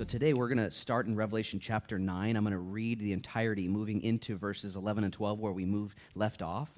[0.00, 2.34] So today we're going to start in Revelation chapter 9.
[2.34, 5.98] I'm going to read the entirety, moving into verses 11 and 12 where we moved
[6.14, 6.70] left off.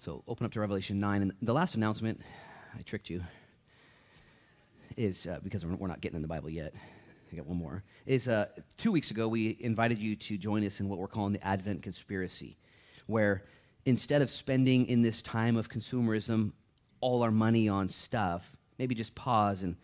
[0.00, 1.22] So open up to Revelation 9.
[1.22, 2.20] And the last announcement,
[2.76, 3.22] I tricked you,
[4.96, 6.74] is uh, because we're not getting in the Bible yet.
[7.32, 7.84] I got one more.
[8.06, 11.32] Is uh, two weeks ago we invited you to join us in what we're calling
[11.32, 12.56] the Advent conspiracy,
[13.06, 13.44] where
[13.84, 16.50] instead of spending in this time of consumerism
[17.00, 18.50] all our money on stuff,
[18.80, 19.76] maybe just pause and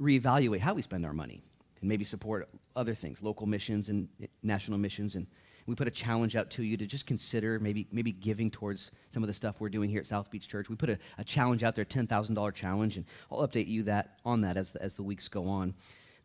[0.00, 1.42] reevaluate how we spend our money
[1.80, 4.08] and maybe support other things, local missions and
[4.42, 5.14] national missions.
[5.14, 5.26] And
[5.66, 9.22] we put a challenge out to you to just consider maybe, maybe giving towards some
[9.22, 10.68] of the stuff we're doing here at South Beach Church.
[10.68, 14.40] We put a, a challenge out there, $10,000 challenge, and I'll update you that on
[14.42, 15.74] that as the, as the weeks go on.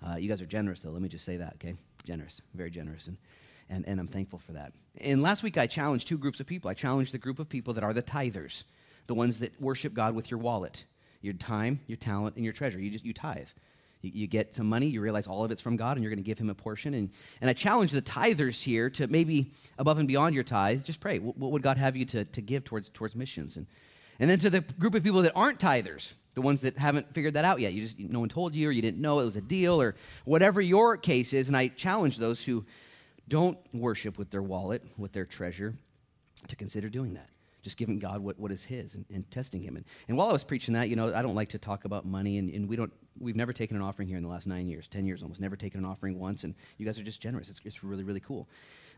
[0.05, 0.92] Uh, you guys are generous, though.
[0.92, 1.75] Let me just say that, okay?
[2.05, 3.08] Generous, very generous.
[3.08, 3.17] And,
[3.69, 4.73] and, and I'm thankful for that.
[4.99, 6.69] And last week, I challenged two groups of people.
[6.69, 8.64] I challenged the group of people that are the tithers,
[9.08, 10.86] the ones that worship God with your wallet,
[11.21, 12.80] your time, your talent, and your treasure.
[12.80, 13.49] You just you tithe.
[14.06, 16.23] You, you get some money, you realize all of it's from God, and you're going
[16.23, 16.94] to give Him a portion.
[16.94, 17.09] And,
[17.42, 21.20] and I challenge the tithers here to maybe above and beyond your tithe, just pray.
[21.20, 23.58] What, what would God have you to, to give towards, towards missions?
[23.58, 23.67] And,
[24.20, 27.33] and then to the group of people that aren't tithers, the ones that haven't figured
[27.33, 27.73] that out yet.
[27.73, 29.95] You just no one told you, or you didn't know it was a deal, or
[30.26, 31.48] whatever your case is.
[31.48, 32.66] And I challenge those who
[33.28, 35.73] don't worship with their wallet, with their treasure,
[36.48, 37.30] to consider doing that.
[37.66, 39.75] Just giving God what, what is His and, and testing Him.
[39.75, 42.05] And, and while I was preaching that, you know, I don't like to talk about
[42.05, 44.67] money, and, and we don't, we've never taken an offering here in the last nine
[44.67, 47.49] years, 10 years almost, never taken an offering once, and you guys are just generous.
[47.49, 48.47] It's, it's really, really cool.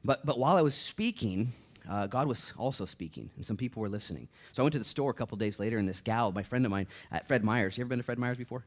[0.04, 1.54] But, but while I was speaking,
[1.90, 4.28] uh, God was also speaking, and some people were listening.
[4.52, 6.66] So I went to the store a couple days later, and this gal, my friend
[6.66, 8.66] of mine at Fred Meyer's, you ever been to Fred Meyer's before?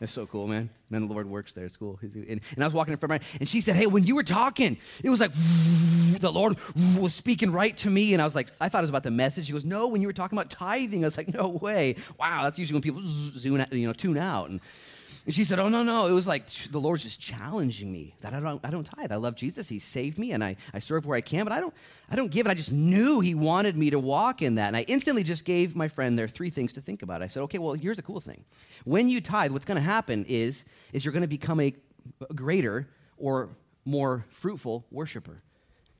[0.00, 0.70] It's so cool, man.
[0.90, 1.64] Man, the Lord works there.
[1.64, 1.98] It's cool.
[2.02, 4.16] And, and I was walking in front of my, and she said, Hey, when you
[4.16, 5.32] were talking, it was like
[6.20, 6.56] the Lord
[6.98, 8.12] was speaking right to me.
[8.12, 9.46] And I was like, I thought it was about the message.
[9.46, 11.94] She goes, No, when you were talking about tithing, I was like, No way.
[12.18, 13.02] Wow, that's usually when people
[13.36, 14.50] zoom out, you know, tune out.
[14.50, 14.60] And
[15.26, 16.06] and she said, Oh, no, no.
[16.06, 19.10] It was like the Lord's just challenging me that I don't, I don't tithe.
[19.10, 19.68] I love Jesus.
[19.68, 21.72] He saved me and I, I serve where I can, but I don't,
[22.10, 22.50] I don't give it.
[22.50, 24.68] I just knew He wanted me to walk in that.
[24.68, 27.22] And I instantly just gave my friend there three things to think about.
[27.22, 28.44] I said, Okay, well, here's a cool thing.
[28.84, 31.74] When you tithe, what's going to happen is, is you're going to become a
[32.34, 33.48] greater or
[33.86, 35.42] more fruitful worshiper.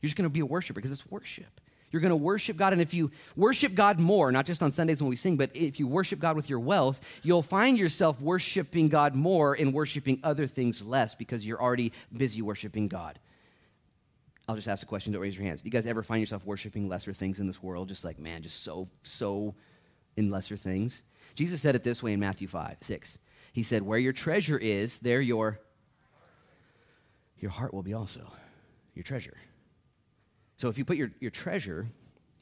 [0.00, 1.60] You're just going to be a worshiper because it's worship.
[1.94, 2.72] You're going to worship God.
[2.72, 5.78] And if you worship God more, not just on Sundays when we sing, but if
[5.78, 10.48] you worship God with your wealth, you'll find yourself worshiping God more and worshiping other
[10.48, 13.20] things less because you're already busy worshiping God.
[14.48, 15.12] I'll just ask a question.
[15.12, 15.62] Don't raise your hands.
[15.62, 17.88] Do you guys ever find yourself worshiping lesser things in this world?
[17.90, 19.54] Just like, man, just so, so
[20.16, 21.00] in lesser things?
[21.36, 23.18] Jesus said it this way in Matthew 5, 6.
[23.52, 25.60] He said, Where your treasure is, there your,
[27.38, 28.32] your heart will be also.
[28.96, 29.36] Your treasure.
[30.56, 31.86] So if you put your, your treasure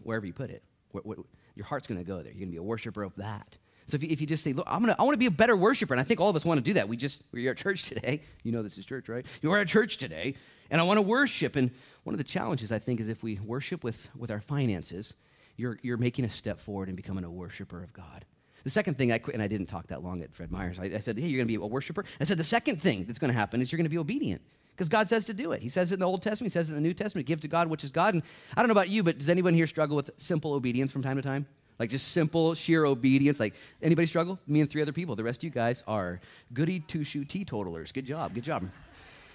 [0.02, 0.62] wherever you put it,
[0.94, 1.24] wh- wh-
[1.54, 2.32] your heart's going to go there.
[2.32, 3.58] You're going to be a worshiper of that.
[3.86, 5.30] So if you, if you just say, look, I'm gonna, I want to be a
[5.30, 6.88] better worshiper, and I think all of us want to do that.
[6.88, 8.22] We just, we're at church today.
[8.42, 9.26] You know this is church, right?
[9.42, 10.34] You're at church today,
[10.70, 11.56] and I want to worship.
[11.56, 11.70] And
[12.04, 15.14] one of the challenges, I think, is if we worship with, with our finances,
[15.56, 18.24] you're, you're making a step forward in becoming a worshiper of God.
[18.64, 20.78] The second thing, I quit, and I didn't talk that long at Fred Meyer's.
[20.78, 22.04] I, I said, hey, you're going to be a worshiper.
[22.20, 24.42] I said, the second thing that's going to happen is you're going to be obedient
[24.74, 25.62] because God says to do it.
[25.62, 27.26] He says it in the Old Testament, He says it in the New Testament.
[27.26, 28.14] Give to God which is God.
[28.14, 28.22] And
[28.56, 31.16] I don't know about you, but does anyone here struggle with simple obedience from time
[31.16, 31.46] to time?
[31.78, 33.40] Like just simple, sheer obedience.
[33.40, 34.38] Like anybody struggle?
[34.46, 35.16] Me and three other people.
[35.16, 36.20] The rest of you guys are
[36.52, 37.92] goody two shoe teetotalers.
[37.92, 38.34] Good job.
[38.34, 38.68] Good job.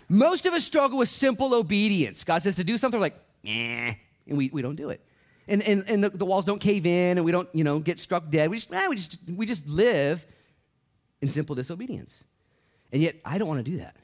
[0.10, 2.24] Most of us struggle with simple obedience.
[2.24, 3.94] God says to do something, we're like, eh,
[4.28, 5.02] and we, we don't do it.
[5.50, 8.00] And, and, and the, the walls don't cave in and we don't, you know, get
[8.00, 8.50] struck dead.
[8.50, 10.26] We just, eh, we just, we just live
[11.22, 12.24] in simple disobedience.
[12.92, 13.96] And yet, I don't want to do that.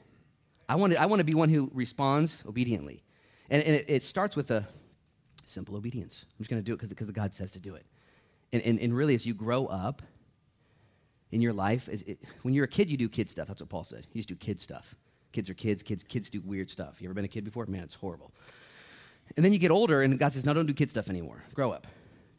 [0.68, 3.02] I want to, I want to be one who responds obediently.
[3.50, 4.64] And, and it, it, starts with a
[5.44, 6.24] simple obedience.
[6.24, 7.86] I'm just going to do it because God says to do it.
[8.52, 10.02] And, and, and, really, as you grow up
[11.30, 13.48] in your life, it, when you're a kid, you do kid stuff.
[13.48, 14.06] That's what Paul said.
[14.12, 14.94] You just do kid stuff.
[15.32, 15.82] Kids are kids.
[15.82, 17.00] Kids, kids do weird stuff.
[17.00, 17.66] You ever been a kid before?
[17.66, 18.32] Man, it's horrible.
[19.36, 21.42] And then you get older, and God says, no, don't do kid stuff anymore.
[21.54, 21.86] Grow up.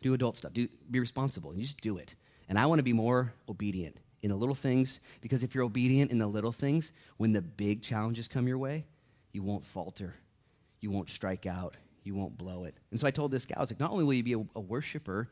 [0.02, 0.54] Do adult stuff.
[0.54, 1.52] Do, be responsible.
[1.52, 2.16] And you just do it.
[2.48, 6.10] And I want to be more obedient in the little things, because if you're obedient
[6.10, 8.84] in the little things, when the big challenges come your way,
[9.34, 10.16] you won't falter.
[10.82, 11.76] You won't strike out.
[12.04, 12.76] You won't blow it.
[12.90, 14.44] And so I told this guy, I was like, not only will you be a,
[14.56, 15.30] a worshiper,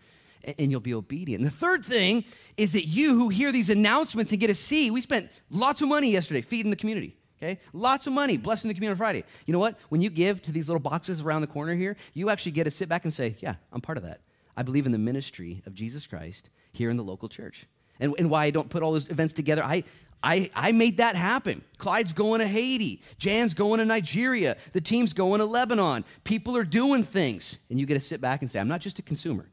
[0.60, 1.42] and you'll be obedient.
[1.42, 2.24] And the third thing
[2.56, 5.88] is that you who hear these announcements and get to see, we spent lots of
[5.88, 7.18] money yesterday feeding the community.
[7.42, 7.60] Okay?
[7.72, 9.24] Lots of money, blessing the community on Friday.
[9.48, 9.80] You know what?
[9.90, 12.72] When you give to these little boxes around the corner here, you actually get to
[12.72, 14.22] sit back and say, Yeah, I'm part of that.
[14.56, 17.66] I believe in the ministry of Jesus Christ here in the local church
[18.04, 19.64] and, and why I don't put all those events together.
[19.64, 19.84] I,
[20.22, 21.64] I, I made that happen.
[21.78, 23.02] Clyde's going to Haiti.
[23.18, 24.58] Jan's going to Nigeria.
[24.74, 26.06] The team's going to Lebanon.
[26.24, 27.58] People are doing things.
[27.70, 29.50] And you get to sit back and say, I'm not just a consumer,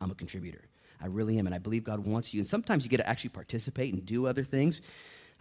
[0.00, 0.62] I'm a contributor.
[1.00, 1.46] I really am.
[1.46, 2.40] And I believe God wants you.
[2.40, 4.80] And sometimes you get to actually participate and do other things.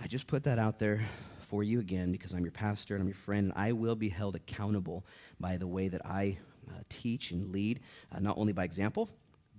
[0.01, 1.01] I just put that out there
[1.39, 4.09] for you again because I'm your pastor and I'm your friend, and I will be
[4.09, 5.05] held accountable
[5.39, 7.79] by the way that I uh, teach and lead,
[8.11, 9.09] uh, not only by example,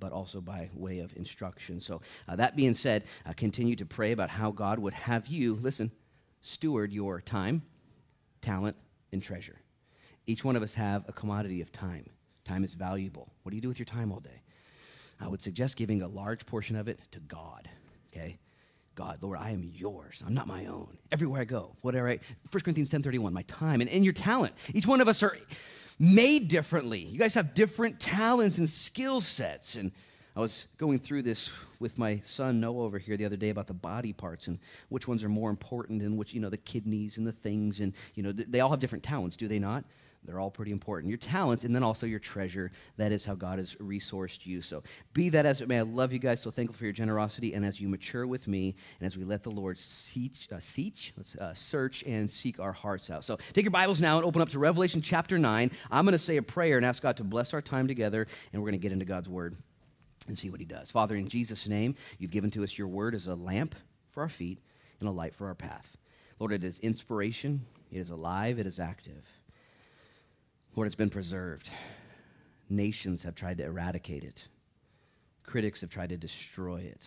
[0.05, 1.81] but also by way of instruction.
[1.81, 5.55] So, uh, that being said, uh, continue to pray about how God would have you,
[5.55, 5.91] listen,
[6.43, 7.63] steward your time,
[8.43, 8.77] talent,
[9.13, 9.57] and treasure.
[10.27, 12.11] Each one of us have a commodity of time.
[12.45, 13.33] Time is valuable.
[13.45, 14.43] What do you do with your time all day?
[15.19, 17.71] I would suggest giving a large portion of it to God,
[18.13, 18.37] okay?
[18.95, 20.23] God, Lord, I am yours.
[20.27, 20.99] I'm not my own.
[21.13, 22.21] Everywhere I go, whatever I,
[22.51, 24.53] 1 Corinthians 10.31, my time and, and your talent.
[24.75, 25.35] Each one of us are
[25.99, 27.01] made differently.
[27.01, 29.77] You guys have different talents and skill sets.
[29.77, 29.93] And
[30.37, 33.67] I was going through this with my son Noah over here the other day about
[33.67, 34.59] the body parts and
[34.89, 37.81] which ones are more important and which, you know, the kidneys and the things.
[37.81, 39.85] And, you know, they all have different talents, do they not?
[40.25, 41.11] They're all pretty important.
[41.11, 42.71] Your talents and then also your treasure.
[42.97, 44.63] That is how God has resourced you.
[44.63, 44.83] So
[45.13, 45.79] be that as it may.
[45.79, 46.41] I love you guys.
[46.41, 47.53] So thankful for your generosity.
[47.53, 50.61] And as you mature with me and as we let the Lord seek, uh,
[51.41, 53.25] uh, search and seek our hearts out.
[53.25, 55.71] So take your Bibles now and open up to Revelation chapter 9.
[55.91, 58.27] I'm going to say a prayer and ask God to bless our time together.
[58.53, 59.57] And we're going to get into God's word
[60.27, 60.91] and see what he does.
[60.91, 63.75] Father, in Jesus' name, you've given to us your word as a lamp
[64.11, 64.59] for our feet
[65.01, 65.97] and a light for our path.
[66.39, 69.25] Lord, it is inspiration, it is alive, it is active.
[70.77, 71.71] Lord, it's been preserved.
[72.69, 74.49] Nations have tried to eradicate it,
[75.45, 77.07] critics have tried to destroy it,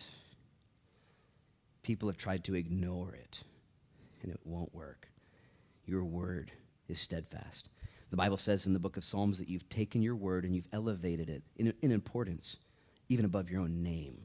[1.82, 3.40] people have tried to ignore it,
[4.22, 5.08] and it won't work.
[5.84, 6.52] Your word
[6.88, 7.68] is steadfast.
[8.10, 10.68] The Bible says in the book of Psalms that you've taken your word and you've
[10.72, 12.56] elevated it in, in importance,
[13.10, 14.22] even above your own name.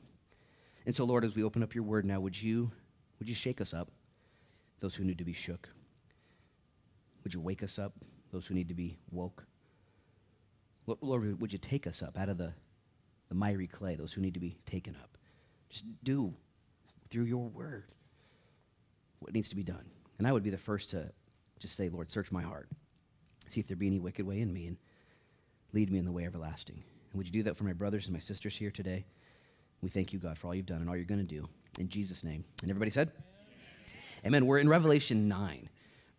[0.85, 2.71] And so, Lord, as we open up your word now, would you,
[3.19, 3.89] would you shake us up,
[4.79, 5.67] those who need to be shook?
[7.23, 7.93] Would you wake us up,
[8.33, 9.45] those who need to be woke.
[10.85, 12.51] Lord, would you take us up out of the,
[13.29, 15.17] the miry clay, those who need to be taken up?
[15.69, 16.33] Just do
[17.09, 17.85] through your word
[19.19, 19.85] what needs to be done.
[20.17, 21.09] And I would be the first to
[21.59, 22.67] just say, Lord, search my heart.
[23.47, 24.77] See if there be any wicked way in me and
[25.71, 26.83] lead me in the way everlasting.
[27.11, 29.05] And would you do that for my brothers and my sisters here today?
[29.81, 31.47] We thank you, God, for all you've done and all you're going to do.
[31.77, 32.43] In Jesus' name.
[32.61, 33.11] And everybody said?
[33.15, 34.25] Amen.
[34.25, 34.45] Amen.
[34.47, 35.69] We're in Revelation 9.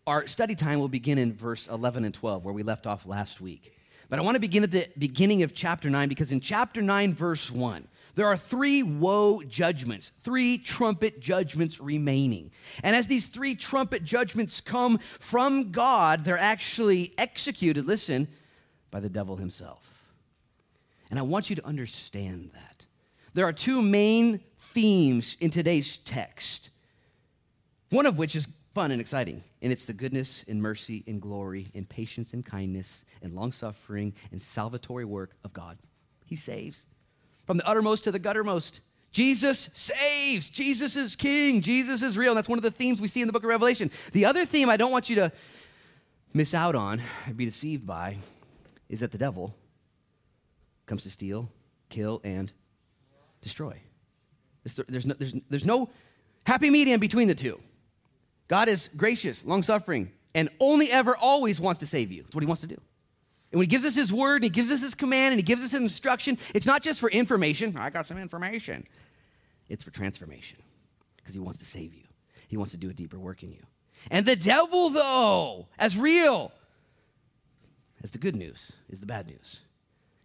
[0.07, 3.41] Our study time will begin in verse 11 and 12, where we left off last
[3.41, 3.73] week.
[4.11, 7.15] But I want to begin at the beginning of chapter 9 because in chapter 9,
[7.15, 12.51] verse 1, there are three woe judgments, three trumpet judgments remaining.
[12.83, 18.29] And as these three trumpet judgments come from God, they're actually executed, listen,
[18.91, 19.91] by the devil himself.
[21.11, 22.85] And I want you to understand that.
[23.33, 26.71] There are two main themes in today's text,
[27.91, 29.43] one of which is fun and exciting.
[29.63, 34.13] And it's the goodness and mercy and glory and patience and kindness and long suffering
[34.33, 35.79] and salvatory work of God.
[36.27, 36.85] He saves
[37.47, 38.81] from the uttermost to the guttermost.
[39.13, 40.51] Jesus saves.
[40.51, 41.61] Jesus is king.
[41.61, 42.33] Jesus is real.
[42.33, 43.91] And that's one of the themes we see in the book of Revelation.
[44.13, 45.33] The other theme I don't want you to
[46.33, 48.17] miss out on and be deceived by
[48.89, 49.55] is that the devil
[50.87, 51.49] comes to steal,
[51.91, 52.53] kill, and
[53.41, 53.81] destroy.
[54.65, 55.91] There's no, there's, there's no
[56.45, 57.61] happy medium between the two.
[58.49, 62.23] God is gracious, long suffering, and only ever always wants to save you.
[62.23, 62.81] That's what he wants to do.
[63.55, 65.45] And when he gives us his word and he gives us his command and he
[65.45, 67.77] gives us an instruction, it's not just for information.
[67.79, 68.85] I got some information.
[69.69, 70.59] It's for transformation
[71.17, 72.03] because he wants to save you.
[72.49, 73.63] He wants to do a deeper work in you.
[74.11, 76.53] And the devil, though, as real
[78.03, 79.61] as the good news, is the bad news.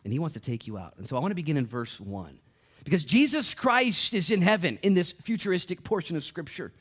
[0.03, 0.95] And he wants to take you out.
[0.97, 2.39] And so I want to begin in verse 1
[2.83, 6.73] because Jesus Christ is in heaven in this futuristic portion of Scripture.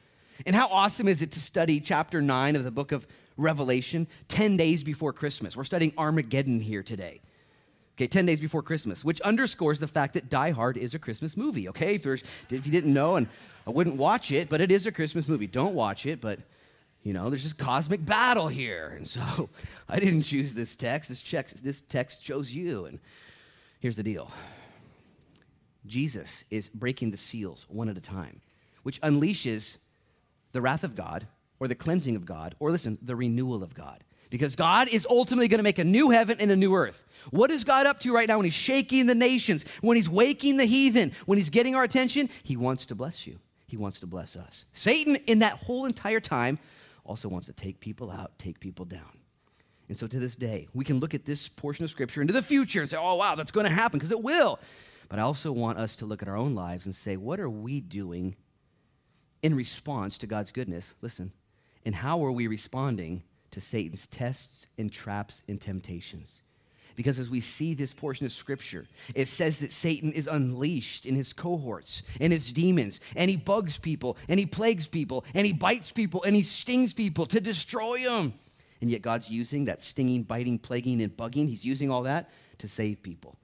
[0.46, 4.56] And how awesome is it to study chapter 9 of the book of Revelation 10
[4.56, 5.56] days before Christmas?
[5.56, 7.20] We're studying Armageddon here today.
[7.96, 11.36] Okay, 10 days before Christmas, which underscores the fact that Die Hard is a Christmas
[11.36, 11.96] movie, okay?
[11.96, 13.26] If, if you didn't know, and
[13.66, 15.48] I wouldn't watch it, but it is a Christmas movie.
[15.48, 16.38] Don't watch it, but
[17.02, 18.92] you know, there's just cosmic battle here.
[18.96, 19.48] And so
[19.88, 21.08] I didn't choose this text.
[21.08, 22.84] This, check, this text chose you.
[22.84, 23.00] And
[23.80, 24.30] here's the deal
[25.86, 28.40] Jesus is breaking the seals one at a time,
[28.84, 29.78] which unleashes
[30.52, 31.26] the wrath of God
[31.60, 34.04] or the cleansing of God, or listen, the renewal of God.
[34.30, 37.02] Because God is ultimately going to make a new heaven and a new earth.
[37.30, 40.58] What is God up to right now when He's shaking the nations, when He's waking
[40.58, 42.28] the heathen, when He's getting our attention?
[42.42, 43.38] He wants to bless you.
[43.66, 44.66] He wants to bless us.
[44.72, 46.58] Satan, in that whole entire time,
[47.04, 49.18] also wants to take people out, take people down.
[49.88, 52.42] And so to this day, we can look at this portion of Scripture into the
[52.42, 54.58] future and say, oh, wow, that's going to happen, because it will.
[55.08, 57.48] But I also want us to look at our own lives and say, what are
[57.48, 58.36] we doing
[59.42, 61.32] in response to God's goodness, listen,
[61.84, 66.40] and how are we responding to Satan's tests and traps and temptations?
[66.96, 71.14] Because as we see this portion of scripture, it says that Satan is unleashed in
[71.14, 75.52] his cohorts and his demons, and he bugs people, and he plagues people, and he
[75.52, 78.34] bites people, and he stings people to destroy them.
[78.80, 82.66] And yet God's using that stinging, biting, plaguing, and bugging, he's using all that to
[82.66, 83.36] save people.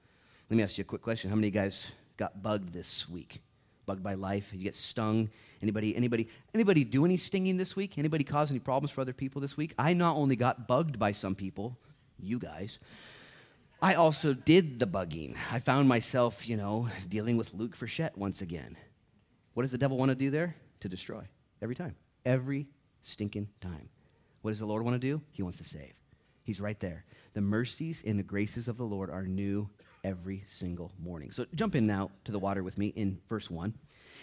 [0.49, 1.29] Let me ask you a quick question.
[1.29, 1.87] How many guys
[2.17, 3.41] got bugged this week?
[3.85, 4.49] Bugged by life?
[4.53, 5.29] You get stung?
[5.61, 7.97] Anybody, anybody, anybody do any stinging this week?
[7.97, 9.73] Anybody cause any problems for other people this week?
[9.77, 11.77] I not only got bugged by some people,
[12.19, 12.79] you guys,
[13.81, 15.35] I also did the bugging.
[15.51, 18.77] I found myself, you know, dealing with Luke Frechette once again.
[19.53, 20.55] What does the devil want to do there?
[20.81, 21.23] To destroy.
[21.61, 21.95] Every time.
[22.25, 22.67] Every
[23.01, 23.89] stinking time.
[24.41, 25.21] What does the Lord want to do?
[25.31, 25.93] He wants to save.
[26.43, 27.05] He's right there.
[27.33, 29.69] The mercies and the graces of the Lord are new
[30.05, 31.31] every single morning.
[31.31, 33.73] So jump in now to the water with me in verse 1.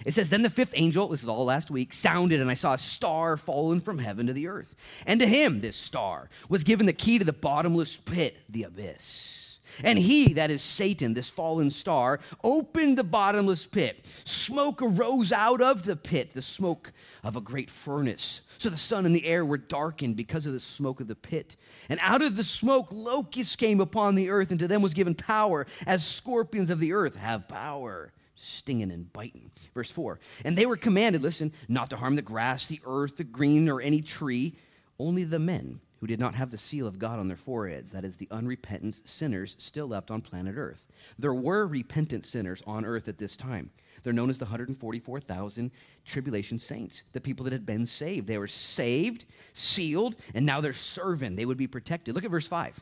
[0.06, 2.74] It says, Then the fifth angel, this is all last week, sounded, and I saw
[2.74, 4.74] a star fallen from heaven to the earth.
[5.06, 9.41] And to him, this star, was given the key to the bottomless pit, the abyss.
[9.82, 14.04] And he, that is Satan, this fallen star, opened the bottomless pit.
[14.24, 16.92] Smoke arose out of the pit, the smoke
[17.24, 18.40] of a great furnace.
[18.58, 21.56] So the sun and the air were darkened because of the smoke of the pit.
[21.88, 25.14] And out of the smoke, locusts came upon the earth, and to them was given
[25.14, 29.50] power, as scorpions of the earth have power stinging and biting.
[29.74, 33.24] Verse 4 And they were commanded, listen, not to harm the grass, the earth, the
[33.24, 34.56] green, or any tree,
[34.98, 38.04] only the men who did not have the seal of God on their foreheads, that
[38.04, 40.84] is, the unrepentant sinners still left on planet earth.
[41.16, 43.70] There were repentant sinners on earth at this time.
[44.02, 45.70] They're known as the 144,000
[46.04, 48.26] tribulation saints, the people that had been saved.
[48.26, 51.36] They were saved, sealed, and now they're serving.
[51.36, 52.16] They would be protected.
[52.16, 52.80] Look at verse 5.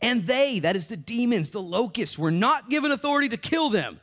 [0.00, 4.00] And they, that is the demons, the locusts, were not given authority to kill them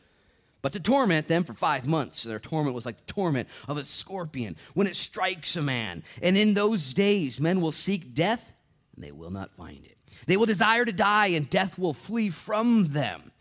[0.63, 2.23] but to torment them for five months.
[2.23, 6.03] Their torment was like the torment of a scorpion when it strikes a man.
[6.23, 8.51] And in those days, men will seek death,
[8.95, 9.97] and they will not find it.
[10.25, 13.31] They will desire to die, and death will flee from them.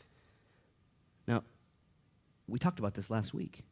[1.28, 1.44] Now,
[2.48, 3.62] we talked about this last week.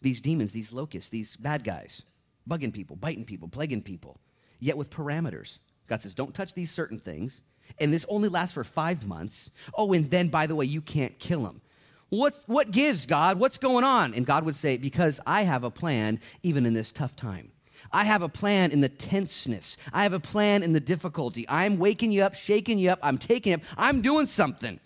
[0.00, 2.02] These demons, these locusts, these bad guys,
[2.48, 4.20] bugging people, biting people, plaguing people,
[4.60, 5.58] yet with parameters.
[5.88, 7.42] God says, don't touch these certain things.
[7.80, 9.50] And this only lasts for five months.
[9.74, 11.62] Oh, and then, by the way, you can't kill them.
[12.08, 13.38] What's, what gives, God?
[13.38, 14.14] What's going on?
[14.14, 17.50] And God would say, Because I have a plan even in this tough time.
[17.92, 19.76] I have a plan in the tenseness.
[19.92, 21.46] I have a plan in the difficulty.
[21.48, 22.98] I'm waking you up, shaking you up.
[23.02, 23.60] I'm taking up.
[23.76, 24.80] I'm doing something.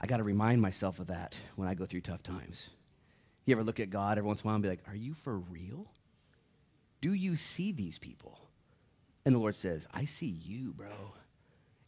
[0.00, 2.70] I got to remind myself of that when I go through tough times.
[3.44, 5.14] You ever look at God every once in a while and be like, Are you
[5.14, 5.90] for real?
[7.00, 8.38] Do you see these people?
[9.24, 11.14] And the Lord says, I see you, bro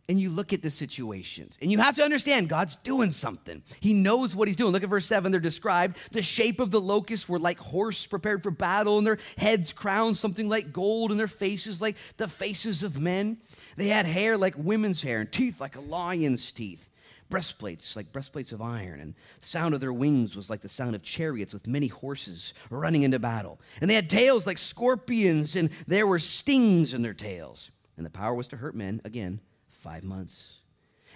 [0.09, 1.57] and you look at the situations.
[1.63, 3.63] And you have to understand God's doing something.
[3.81, 4.73] He knows what he's doing.
[4.73, 5.31] Look at verse 7.
[5.31, 5.97] They're described.
[6.11, 10.17] The shape of the locusts were like horse prepared for battle, and their heads crowned
[10.17, 13.39] something like gold, and their faces like the faces of men.
[13.77, 16.89] They had hair like women's hair, and teeth like a lion's teeth.
[17.31, 20.95] Breastplates like breastplates of iron, and the sound of their wings was like the sound
[20.95, 23.59] of chariots with many horses running into battle.
[23.81, 27.71] And they had tails like scorpions, and there were stings in their tails.
[27.97, 29.41] And the power was to hurt men, again,
[29.83, 30.45] five months.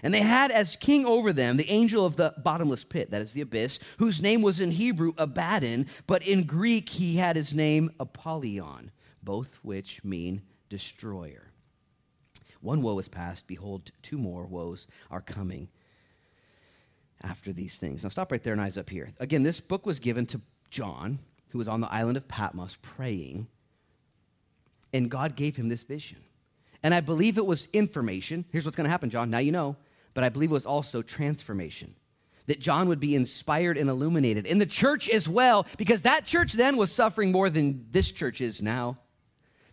[0.02, 3.32] And they had as king over them the angel of the bottomless pit, that is
[3.32, 7.90] the abyss, whose name was in Hebrew Abaddon, but in Greek he had his name
[7.98, 8.90] Apollyon,
[9.22, 11.50] both which mean destroyer.
[12.60, 15.68] One woe is past, behold, two more woes are coming
[17.22, 18.02] after these things.
[18.02, 19.12] Now stop right there and eyes up here.
[19.18, 21.20] Again, this book was given to John,
[21.50, 23.46] who was on the island of Patmos praying,
[24.92, 26.18] and God gave him this vision.
[26.82, 28.44] And I believe it was information.
[28.50, 29.30] Here's what's going to happen, John.
[29.30, 29.76] Now you know.
[30.14, 31.94] But I believe it was also transformation.
[32.46, 34.46] That John would be inspired and illuminated.
[34.46, 38.40] In the church as well, because that church then was suffering more than this church
[38.40, 38.96] is now.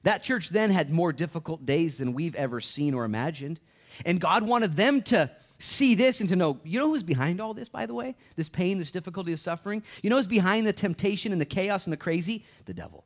[0.03, 3.60] That church then had more difficult days than we've ever seen or imagined.
[4.05, 5.29] And God wanted them to
[5.60, 8.15] see this and to know, you know who's behind all this, by the way?
[8.36, 9.83] This pain, this difficulty, this suffering?
[10.01, 12.43] You know who's behind the temptation and the chaos and the crazy?
[12.65, 13.05] The devil.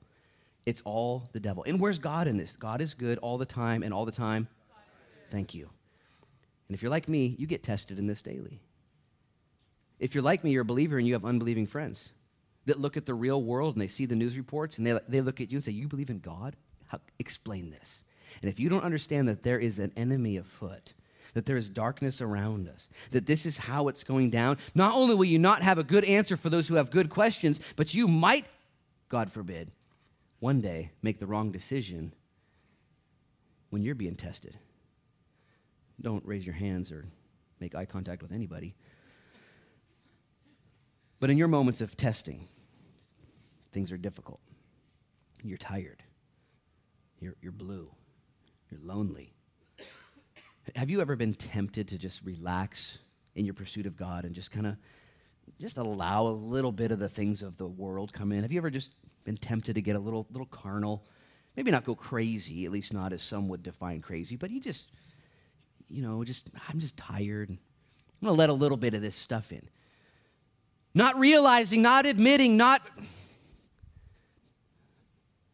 [0.67, 1.63] It's all the devil.
[1.65, 2.57] And where's God in this?
[2.57, 4.49] God is good all the time and all the time.
[5.31, 5.69] Thank you.
[6.67, 8.59] And if you're like me, you get tested in this daily.
[9.97, 12.09] If you're like me, you're a believer and you have unbelieving friends
[12.65, 15.21] that look at the real world and they see the news reports and they, they
[15.21, 16.57] look at you and say, You believe in God?
[16.87, 18.03] How, explain this.
[18.41, 20.93] And if you don't understand that there is an enemy afoot,
[21.33, 25.15] that there is darkness around us, that this is how it's going down, not only
[25.15, 28.09] will you not have a good answer for those who have good questions, but you
[28.09, 28.45] might,
[29.07, 29.71] God forbid,
[30.39, 32.13] one day make the wrong decision
[33.69, 34.57] when you're being tested.
[36.01, 37.05] Don't raise your hands or
[37.59, 38.75] make eye contact with anybody.
[41.19, 42.47] But in your moments of testing,
[43.71, 44.39] things are difficult.
[45.43, 46.03] You're tired.
[47.19, 47.89] You're, you're blue.
[48.69, 49.33] You're lonely.
[50.75, 52.99] Have you ever been tempted to just relax
[53.35, 54.75] in your pursuit of God and just kind of
[55.59, 58.41] just allow a little bit of the things of the world come in?
[58.43, 58.91] Have you ever just
[59.27, 61.03] been tempted to get a little little carnal?
[61.57, 64.89] Maybe not go crazy, at least not as some would define crazy, but you just
[65.89, 67.49] you know, just I'm just tired.
[67.49, 67.57] I'm
[68.25, 69.69] going to let a little bit of this stuff in.
[70.93, 72.81] Not realizing, not admitting, not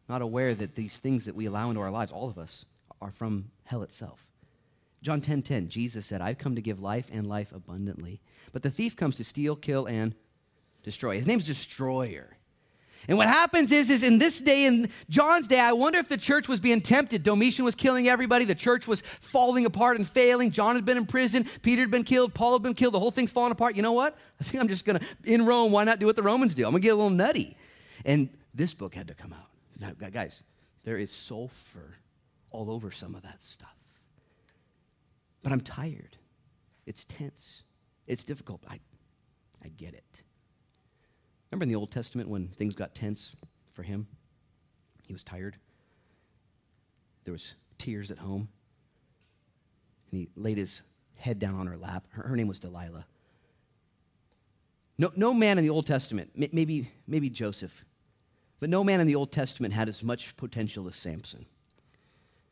[0.07, 2.65] not aware that these things that we allow into our lives, all of us,
[3.01, 4.27] are from hell itself.
[5.01, 8.61] John 10:10, 10, 10, Jesus said, "I've come to give life and life abundantly." But
[8.61, 10.13] the thief comes to steal, kill and
[10.83, 11.17] destroy.
[11.17, 12.37] His name's Destroyer.
[13.07, 16.17] And what happens is, is in this day, in John's day, I wonder if the
[16.17, 17.23] church was being tempted.
[17.23, 18.45] Domitian was killing everybody.
[18.45, 20.51] The church was falling apart and failing.
[20.51, 21.45] John had been in prison.
[21.61, 22.33] Peter had been killed.
[22.33, 22.93] Paul had been killed.
[22.93, 23.75] The whole thing's falling apart.
[23.75, 24.17] You know what?
[24.39, 26.65] I think I'm just going to, in Rome, why not do what the Romans do?
[26.65, 27.57] I'm going to get a little nutty.
[28.05, 29.49] And this book had to come out.
[29.79, 30.43] Now, guys,
[30.85, 31.97] there is sulfur
[32.51, 33.75] all over some of that stuff.
[35.41, 36.17] But I'm tired.
[36.85, 37.63] It's tense.
[38.07, 38.63] It's difficult.
[38.69, 38.79] I,
[39.63, 40.22] I get it.
[41.53, 43.35] Remember in the Old Testament when things got tense
[43.73, 44.07] for him?
[45.05, 45.55] He was tired.
[47.25, 48.49] There was tears at home.
[50.09, 50.81] And he laid his
[51.13, 52.07] head down on her lap.
[52.09, 53.05] Her, her name was Delilah.
[54.97, 57.85] No, no man in the Old Testament, maybe, maybe Joseph,
[58.59, 61.45] but no man in the Old Testament had as much potential as Samson.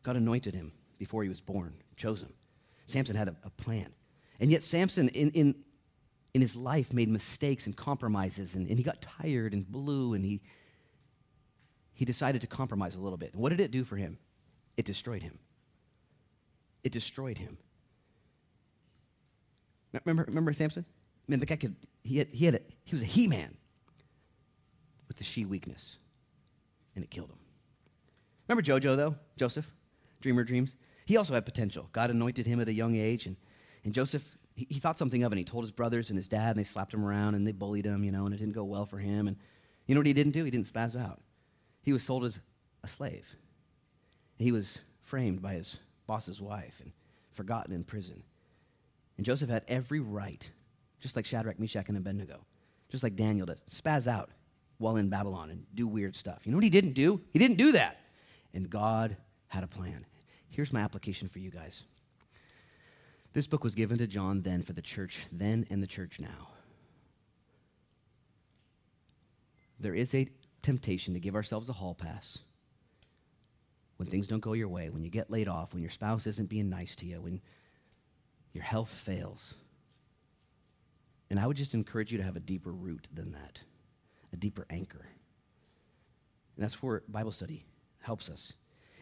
[0.03, 2.33] God anointed him before he was born, chose him.
[2.85, 3.93] Samson had a, a plan.
[4.39, 5.55] And yet, Samson, in, in,
[6.33, 10.23] in his life made mistakes and compromises, and, and he got tired and blue, and
[10.23, 10.41] he,
[11.93, 13.33] he decided to compromise a little bit.
[13.33, 14.17] And what did it do for him?
[14.77, 15.37] It destroyed him.
[16.83, 17.57] It destroyed him.
[20.05, 20.85] Remember, remember Samson?
[21.27, 23.57] Man, the guy could, he, had, he, had a, he was a he man
[25.07, 25.97] with the she weakness,
[26.95, 27.37] and it killed him.
[28.47, 29.15] Remember Jojo, though?
[29.35, 29.69] Joseph?
[30.21, 30.75] Dreamer dreams?
[31.05, 31.89] He also had potential.
[31.91, 33.35] God anointed him at a young age, and,
[33.83, 35.35] and Joseph he, he thought something of it.
[35.35, 37.51] And he told his brothers and his dad, and they slapped him around and they
[37.51, 39.27] bullied him, you know, and it didn't go well for him.
[39.27, 39.37] And
[39.87, 40.43] you know what he didn't do?
[40.43, 41.21] He didn't spaz out.
[41.83, 42.39] He was sold as
[42.83, 43.35] a slave.
[44.37, 46.91] He was framed by his boss's wife and
[47.31, 48.23] forgotten in prison.
[49.17, 50.49] And Joseph had every right,
[50.99, 52.45] just like Shadrach, Meshach, and Abednego,
[52.89, 54.29] just like Daniel, to spaz out
[54.77, 56.41] while in Babylon and do weird stuff.
[56.43, 57.21] You know what he didn't do?
[57.31, 57.99] He didn't do that.
[58.53, 59.15] And God
[59.47, 60.05] had a plan.
[60.49, 61.83] Here's my application for you guys.
[63.33, 66.49] This book was given to John then for the church then and the church now.
[69.79, 70.27] There is a
[70.61, 72.37] temptation to give ourselves a hall pass
[73.97, 76.49] when things don't go your way, when you get laid off, when your spouse isn't
[76.49, 77.39] being nice to you, when
[78.53, 79.53] your health fails.
[81.29, 83.61] And I would just encourage you to have a deeper root than that,
[84.33, 85.05] a deeper anchor.
[86.55, 87.63] And that's where Bible study
[88.01, 88.53] helps us.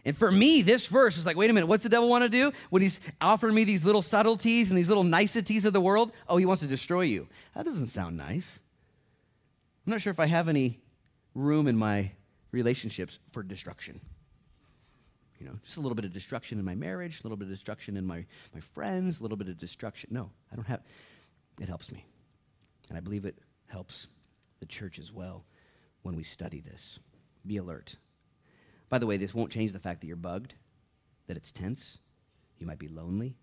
[0.06, 2.30] And for me, this verse is like, wait a minute, what's the devil want to
[2.30, 6.12] do when he's offering me these little subtleties and these little niceties of the world?
[6.28, 7.28] Oh, he wants to destroy you.
[7.56, 8.60] That doesn't sound nice.
[9.86, 10.80] I'm not sure if I have any
[11.34, 12.12] room in my
[12.52, 14.00] relationships for destruction.
[15.40, 17.52] You know, just a little bit of destruction in my marriage, a little bit of
[17.52, 20.10] destruction in my, my friends, a little bit of destruction.
[20.12, 20.82] No, I don't have.
[21.62, 22.06] It helps me.
[22.90, 24.08] And I believe it helps
[24.60, 25.46] the church as well
[26.02, 27.00] when we study this.
[27.46, 27.96] Be alert.
[28.90, 30.56] By the way, this won't change the fact that you're bugged,
[31.28, 32.00] that it's tense.
[32.58, 33.36] You might be lonely.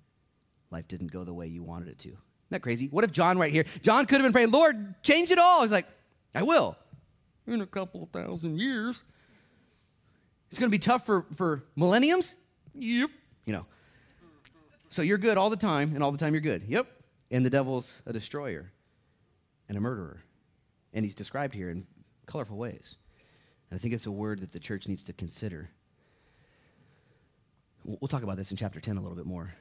[0.70, 2.09] Life didn't go the way you wanted it to.
[2.09, 2.18] Isn't
[2.50, 2.88] that crazy?
[2.88, 5.62] What if John right here, John could have been praying, Lord, change it all.
[5.62, 5.87] He's like,
[6.35, 6.76] I will.
[7.46, 9.02] In a couple thousand years.
[10.50, 12.35] It's going to be tough for, for millenniums?
[12.74, 13.11] Yep.
[13.46, 13.66] You know.
[14.90, 16.62] So you're good all the time, and all the time you're good.
[16.66, 16.87] Yep.
[17.30, 18.72] And the devil's a destroyer
[19.68, 20.18] and a murderer.
[20.92, 21.87] And he's described here in
[22.26, 22.96] colorful ways.
[23.70, 25.70] And I think it's a word that the church needs to consider.
[27.85, 29.52] We'll talk about this in chapter 10 a little bit more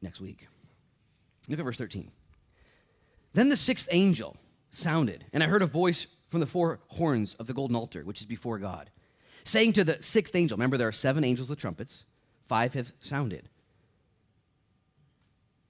[0.00, 0.48] next week.
[1.48, 2.10] Look at verse 13.
[3.32, 4.36] Then the sixth angel
[4.70, 8.20] sounded, and I heard a voice from the four horns of the golden altar, which
[8.20, 8.90] is before God,
[9.44, 12.04] saying to the sixth angel, remember there are seven angels with trumpets,
[12.44, 13.48] five have sounded.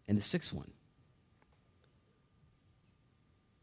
[0.09, 0.71] And the sixth one.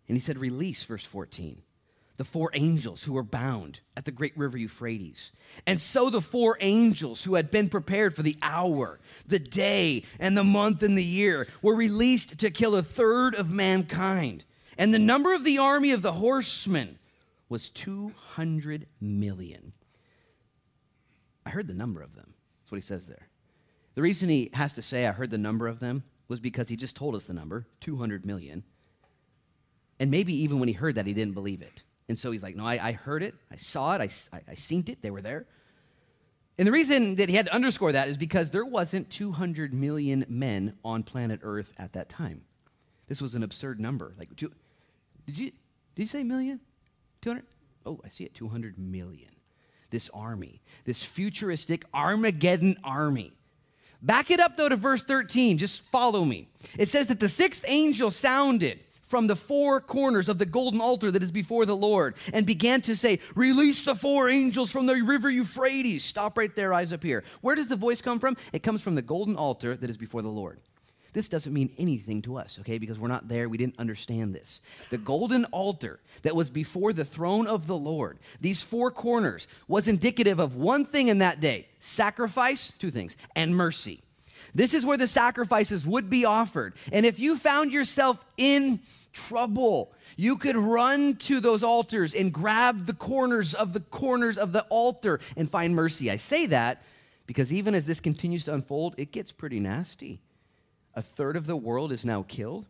[0.07, 1.61] And he said, Release, verse 14
[2.17, 5.31] the four angels who were bound at the great river Euphrates.
[5.65, 10.37] And so the four angels who had been prepared for the hour, the day, and
[10.37, 14.45] the month and the year were released to kill a third of mankind.
[14.77, 16.99] And the number of the army of the horsemen
[17.49, 19.73] was 200 million.
[21.45, 22.33] I heard the number of them.
[22.61, 23.27] That's what he says there.
[23.95, 26.75] The reason he has to say, I heard the number of them, was because he
[26.75, 28.63] just told us the number 200 million.
[29.99, 31.83] And maybe even when he heard that, he didn't believe it.
[32.09, 33.35] And so he's like, No, I, I heard it.
[33.51, 34.01] I saw it.
[34.01, 35.01] I, I, I seen it.
[35.01, 35.45] They were there.
[36.57, 40.25] And the reason that he had to underscore that is because there wasn't 200 million
[40.29, 42.41] men on planet Earth at that time.
[43.07, 44.13] This was an absurd number.
[44.17, 44.51] Like, two,
[45.25, 45.51] did you
[45.95, 46.59] did you say million?
[47.21, 47.45] 200?
[47.85, 48.33] Oh, I see it.
[48.33, 49.29] 200 million.
[49.89, 53.33] This army, this futuristic Armageddon army.
[54.01, 55.57] Back it up though to verse 13.
[55.57, 56.49] Just follow me.
[56.77, 58.79] It says that the sixth angel sounded
[59.13, 62.81] from the four corners of the golden altar that is before the Lord and began
[62.81, 66.03] to say, Release the four angels from the river Euphrates.
[66.03, 67.23] Stop right there, eyes up here.
[67.41, 68.37] Where does the voice come from?
[68.53, 70.59] It comes from the golden altar that is before the Lord.
[71.13, 73.47] This doesn't mean anything to us, okay, because we're not there.
[73.47, 74.61] We didn't understand this.
[74.89, 79.87] The golden altar that was before the throne of the Lord, these four corners, was
[79.87, 84.01] indicative of one thing in that day sacrifice, two things, and mercy.
[84.55, 86.73] This is where the sacrifices would be offered.
[86.91, 88.79] And if you found yourself in
[89.13, 89.93] trouble.
[90.17, 94.63] You could run to those altars and grab the corners of the corners of the
[94.69, 96.11] altar and find mercy.
[96.11, 96.83] I say that
[97.25, 100.21] because even as this continues to unfold, it gets pretty nasty.
[100.95, 102.67] A third of the world is now killed.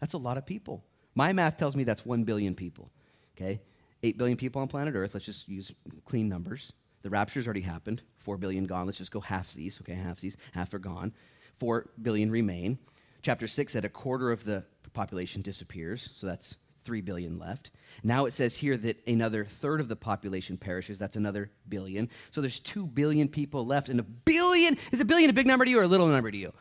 [0.00, 0.84] That's a lot of people.
[1.14, 2.90] My math tells me that's 1 billion people.
[3.36, 3.60] Okay?
[4.02, 5.14] 8 billion people on planet Earth.
[5.14, 5.72] Let's just use
[6.04, 6.72] clean numbers.
[7.02, 8.02] The rapture's already happened.
[8.18, 8.86] 4 billion gone.
[8.86, 9.80] Let's just go half these.
[9.80, 10.36] Okay, half these.
[10.52, 11.12] Half are gone.
[11.54, 12.78] 4 billion remain.
[13.22, 17.70] Chapter 6 said a quarter of the population disappears, so that's 3 billion left.
[18.02, 20.98] Now it says here that another third of the population perishes.
[20.98, 22.08] That's another billion.
[22.30, 23.88] So there's 2 billion people left.
[23.88, 26.30] And a billion, is a billion a big number to you or a little number
[26.30, 26.52] to you?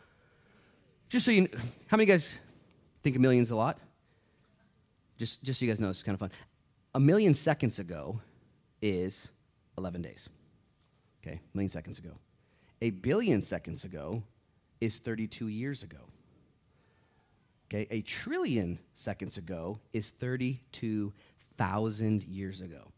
[1.09, 1.49] Just so you know,
[1.87, 2.39] how many guys
[3.03, 3.79] think a million's a lot?
[5.17, 6.31] Just, just so you guys know, it's kind of fun.
[6.95, 8.19] A million seconds ago
[8.81, 9.27] is
[9.77, 10.29] 11 days.
[11.23, 12.11] Okay, a million seconds ago.
[12.81, 14.23] A billion seconds ago
[14.79, 15.99] is 32 years ago.
[17.71, 22.91] Okay, a trillion seconds ago is 32,000 years ago.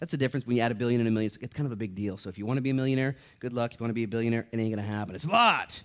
[0.00, 1.30] That's the difference when you add a billion and a million.
[1.40, 2.16] It's kind of a big deal.
[2.16, 3.72] So if you want to be a millionaire, good luck.
[3.72, 5.14] If you want to be a billionaire, it ain't going to happen.
[5.14, 5.80] It's a lot.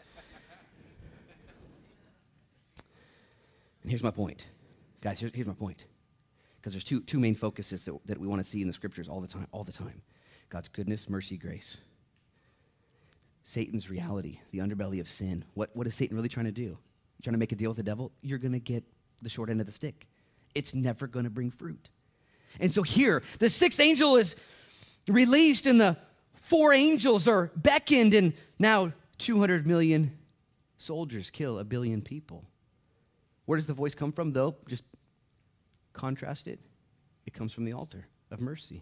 [3.83, 4.47] and here's my point.
[5.01, 5.85] Guys, here's, here's my point.
[6.59, 9.07] Because there's two, two main focuses that, that we want to see in the scriptures
[9.07, 10.01] all the time, all the time.
[10.49, 11.77] God's goodness, mercy, grace.
[13.43, 15.45] Satan's reality, the underbelly of sin.
[15.53, 16.79] What, what is Satan really trying to do?
[17.21, 18.83] Trying to make a deal with the devil, you're going to get
[19.21, 20.07] the short end of the stick.
[20.55, 21.89] It's never going to bring fruit.
[22.59, 24.35] And so here, the sixth angel is
[25.07, 25.97] released, and the
[26.33, 30.17] four angels are beckoned, and now 200 million
[30.77, 32.43] soldiers kill a billion people.
[33.45, 34.55] Where does the voice come from, though?
[34.67, 34.83] Just
[35.93, 36.59] contrast it.
[37.25, 38.81] It comes from the altar of mercy.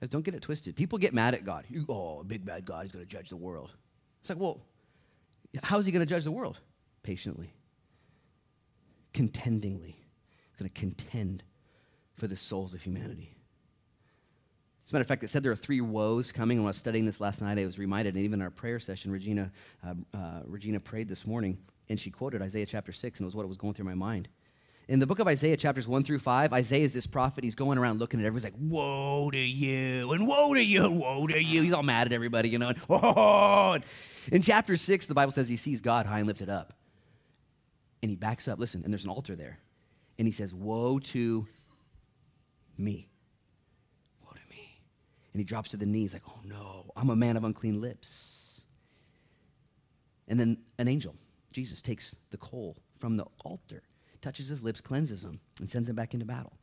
[0.00, 0.76] Guys, don't get it twisted.
[0.76, 1.64] People get mad at God.
[1.68, 3.70] You, oh, a big bad God is going to judge the world.
[4.20, 4.60] It's like, well,
[5.62, 6.60] how is he going to judge the world?
[7.02, 7.52] Patiently,
[9.12, 9.96] contendingly.
[10.50, 11.42] He's going to contend
[12.14, 13.34] for the souls of humanity.
[14.86, 16.58] As a matter of fact, it said there are three woes coming.
[16.58, 18.78] When I was studying this last night, I was reminded, and even in our prayer
[18.78, 19.50] session, Regina,
[19.86, 23.34] uh, uh, Regina prayed this morning, and she quoted Isaiah chapter 6, and it was
[23.34, 24.28] what it was going through my mind.
[24.86, 27.42] In the book of Isaiah, chapters 1 through 5, Isaiah is this prophet.
[27.42, 31.26] He's going around looking at everybody's like, woe to you, and woe to you, woe
[31.26, 31.62] to you.
[31.62, 32.68] He's all mad at everybody, you know.
[32.68, 33.78] And, oh, oh, oh, oh,
[34.30, 36.74] in chapter 6, the Bible says he sees God high and lifted up.
[38.02, 38.58] And he backs up.
[38.58, 39.58] Listen, and there's an altar there.
[40.18, 41.46] And he says, Woe to
[42.76, 43.08] me.
[44.22, 44.82] Woe to me.
[45.32, 48.60] And he drops to the knees, like, Oh no, I'm a man of unclean lips.
[50.28, 51.14] And then an angel,
[51.52, 53.82] Jesus, takes the coal from the altar,
[54.24, 56.54] touches his lips, cleanses him, and sends him back into battle.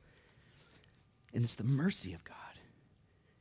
[1.34, 2.36] And it's the mercy of God.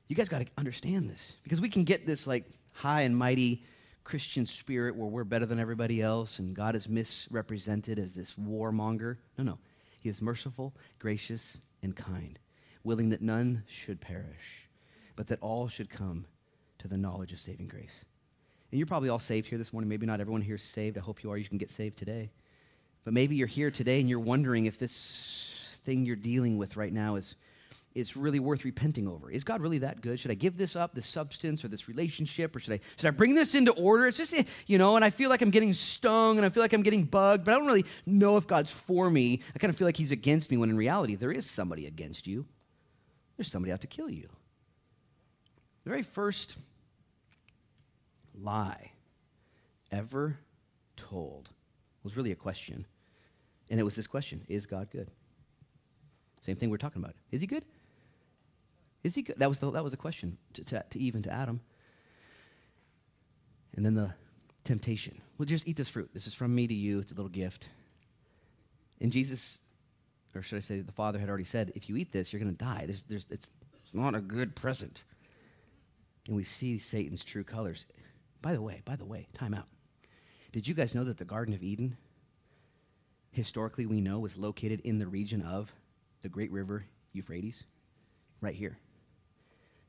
[0.08, 3.64] You guys got to understand this because we can get this like high and mighty
[4.04, 9.16] Christian spirit where we're better than everybody else and God is misrepresented as this warmonger.
[9.38, 9.58] No, no.
[10.00, 12.38] He is merciful, gracious, and kind,
[12.84, 14.68] willing that none should perish,
[15.16, 16.26] but that all should come
[16.78, 18.04] to the knowledge of saving grace.
[18.70, 19.88] And you're probably all saved here this morning.
[19.88, 20.98] Maybe not everyone here is saved.
[20.98, 21.36] I hope you are.
[21.36, 22.30] You can get saved today.
[23.04, 26.92] But maybe you're here today and you're wondering if this thing you're dealing with right
[26.92, 27.34] now is
[27.94, 29.30] is really worth repenting over.
[29.30, 30.20] Is God really that good?
[30.20, 33.10] Should I give this up, this substance or this relationship, or should I should I
[33.10, 34.06] bring this into order?
[34.06, 34.34] It's just
[34.66, 37.04] you know, and I feel like I'm getting stung and I feel like I'm getting
[37.04, 39.40] bugged, but I don't really know if God's for me.
[39.54, 42.26] I kind of feel like He's against me when in reality there is somebody against
[42.26, 42.46] you.
[43.36, 44.28] There's somebody out to kill you.
[45.84, 46.56] The very first
[48.38, 48.92] lie
[49.90, 50.38] ever
[50.96, 51.48] told
[52.04, 52.86] was really a question.
[53.70, 55.10] And it was this question Is God good?
[56.42, 57.14] Same thing we're talking about.
[57.30, 57.64] Is he good?
[59.02, 59.38] Is he good?
[59.38, 61.60] That was the, that was the question to, to, to Eve and to Adam.
[63.76, 64.12] And then the
[64.64, 65.20] temptation.
[65.38, 66.10] Well, just eat this fruit.
[66.12, 66.98] This is from me to you.
[66.98, 67.68] It's a little gift.
[69.00, 69.58] And Jesus,
[70.34, 72.54] or should I say, the Father had already said, if you eat this, you're going
[72.54, 72.84] to die.
[72.86, 73.48] There's, there's, it's,
[73.84, 75.02] it's not a good present.
[76.26, 77.86] and we see Satan's true colors.
[78.42, 79.68] By the way, by the way, time out.
[80.52, 81.96] Did you guys know that the Garden of Eden,
[83.30, 85.72] historically, we know, was located in the region of
[86.22, 87.64] the great river Euphrates?
[88.40, 88.78] Right here.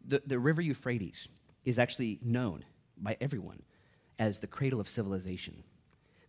[0.08, 1.28] The, the river Euphrates
[1.64, 2.66] is actually known
[2.98, 3.62] by everyone
[4.20, 5.64] as the cradle of civilization.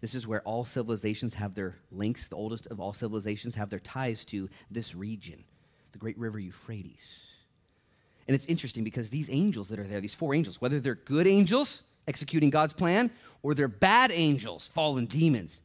[0.01, 2.29] This is where all civilizations have their links.
[2.29, 5.45] The oldest of all civilizations have their ties to this region,
[5.93, 7.09] the great river Euphrates.
[8.27, 11.27] And it's interesting because these angels that are there, these four angels, whether they're good
[11.27, 13.11] angels executing God's plan
[13.43, 15.61] or they're bad angels, fallen demons.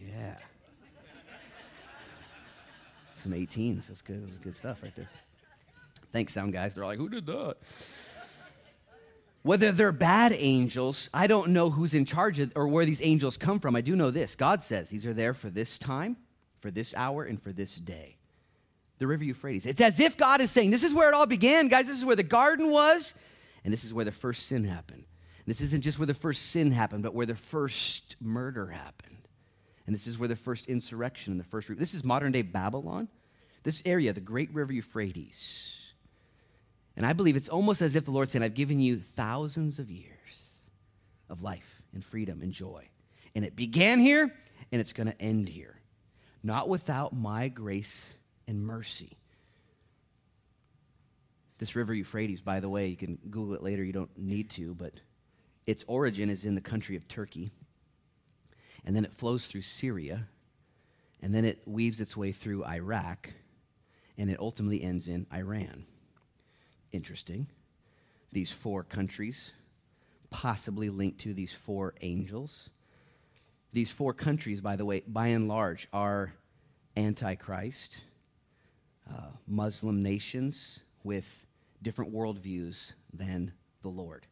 [0.00, 0.36] Yeah.
[3.14, 3.86] Some 18s.
[3.86, 4.26] That's good.
[4.26, 5.08] That's good stuff right there.
[6.12, 6.74] Thanks, sound guys.
[6.74, 7.56] They're like, who did that?
[9.42, 13.36] Whether they're bad angels, I don't know who's in charge of, or where these angels
[13.36, 13.74] come from.
[13.74, 16.16] I do know this God says these are there for this time,
[16.58, 18.16] for this hour, and for this day.
[18.98, 19.64] The river Euphrates.
[19.64, 21.86] It's as if God is saying, This is where it all began, guys.
[21.86, 23.14] This is where the garden was,
[23.64, 25.04] and this is where the first sin happened.
[25.38, 29.19] And this isn't just where the first sin happened, but where the first murder happened.
[29.90, 31.68] And this is where the first insurrection and the first.
[31.76, 33.08] This is modern day Babylon.
[33.64, 35.80] This area, the great river Euphrates
[37.00, 39.90] and I believe it's almost as if the Lord's saying, I've given you thousands of
[39.90, 40.10] years
[41.30, 42.88] of life and freedom and joy.
[43.34, 44.30] And it began here
[44.70, 45.80] and it's going to end here.
[46.42, 48.14] Not without my grace
[48.46, 49.16] and mercy.
[51.56, 54.74] This river Euphrates, by the way, you can Google it later, you don't need to,
[54.74, 54.92] but
[55.66, 57.50] its origin is in the country of Turkey.
[58.84, 60.28] And then it flows through Syria.
[61.22, 63.30] And then it weaves its way through Iraq.
[64.18, 65.86] And it ultimately ends in Iran
[66.92, 67.46] interesting.
[68.32, 69.52] These four countries,
[70.30, 72.70] possibly linked to these four angels.
[73.72, 76.32] These four countries, by the way, by and large, are
[76.96, 77.98] antichrist,
[79.08, 81.46] uh, Muslim nations with
[81.82, 84.26] different worldviews than the Lord.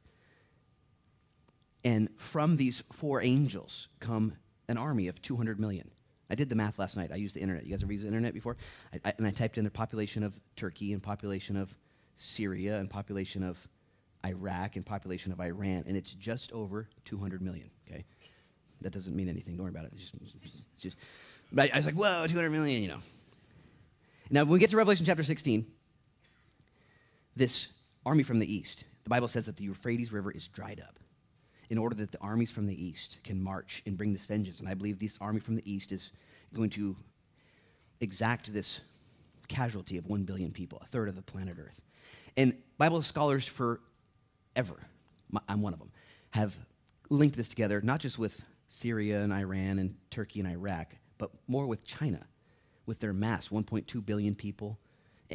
[1.89, 4.35] And from these four angels come
[4.69, 5.91] an army of 200 million.
[6.29, 7.11] I did the math last night.
[7.11, 7.65] I used the internet.
[7.65, 8.59] You guys ever used the internet before?
[8.93, 11.75] I, I, and I typed in the population of Turkey and population of
[12.15, 13.57] Syria and population of
[14.27, 18.05] Iraq and population of Iran, and it's just over 200 million, okay?
[18.83, 19.57] That doesn't mean anything.
[19.57, 19.93] Don't worry about it.
[19.95, 20.99] It's just, it's just,
[21.51, 22.99] but I was like, whoa, 200 million, you know.
[24.29, 25.65] Now, when we get to Revelation chapter 16,
[27.35, 27.69] this
[28.05, 30.99] army from the east, the Bible says that the Euphrates River is dried up
[31.71, 34.61] in order that the armies from the east can march and bring this vengeance.
[34.61, 36.13] And I believe this army from the east is
[36.55, 36.97] going to
[38.01, 38.81] exact this
[39.49, 41.81] casualty of 1 billion people, a third of the planet Earth.
[42.37, 44.79] And Bible scholars forever,
[45.49, 45.91] I'm one of them,
[46.31, 46.59] have
[47.11, 51.67] linked this together, not just with Syria and Iran and Turkey and Iraq, but more
[51.67, 52.27] with China,
[52.87, 54.79] with their mass 1.2 billion people.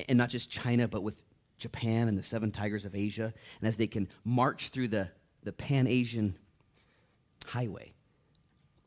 [0.08, 1.22] And not just China, but with
[1.58, 3.34] Japan and the seven tigers of Asia.
[3.60, 5.10] And as they can march through the,
[5.44, 6.36] the Pan Asian
[7.46, 7.94] highway,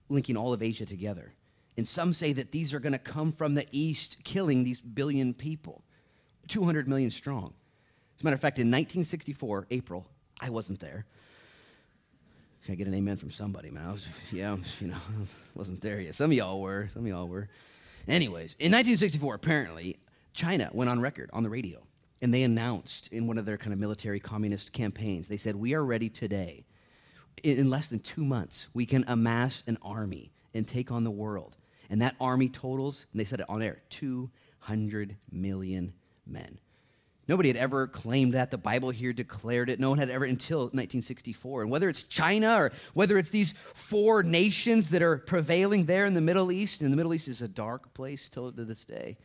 [0.09, 1.33] linking all of Asia together.
[1.77, 5.35] And some say that these are going to come from the east, killing these billion
[5.35, 5.83] people,
[6.49, 7.53] 200 million strong.
[8.17, 10.07] As a matter of fact, in 1964, April,
[10.41, 11.05] I wasn't there.
[12.65, 13.87] Can I get an amen from somebody, man?
[13.87, 14.97] I was, yeah, you know,
[15.55, 16.15] wasn't there yet.
[16.15, 16.91] Some of y'all were.
[16.95, 17.49] Some of y'all were.
[18.09, 19.99] Anyways, in 1964, apparently,
[20.33, 21.86] China went on record on the radio,
[22.23, 25.75] and they announced in one of their kind of military communist campaigns, they said, "We
[25.75, 26.65] are ready today.
[27.43, 31.57] In less than two months, we can amass an army and take on the world."
[31.91, 35.93] And that army totals, and they said it on air, 200 million
[36.27, 36.59] men.
[37.29, 38.51] Nobody had ever claimed that.
[38.53, 39.81] The Bible here declared it.
[39.81, 41.63] No one had ever until 1964.
[41.63, 46.15] And whether it's China or whether it's these four nations that are prevailing there in
[46.15, 49.19] the Middle East, and the Middle East is a dark place still to this day.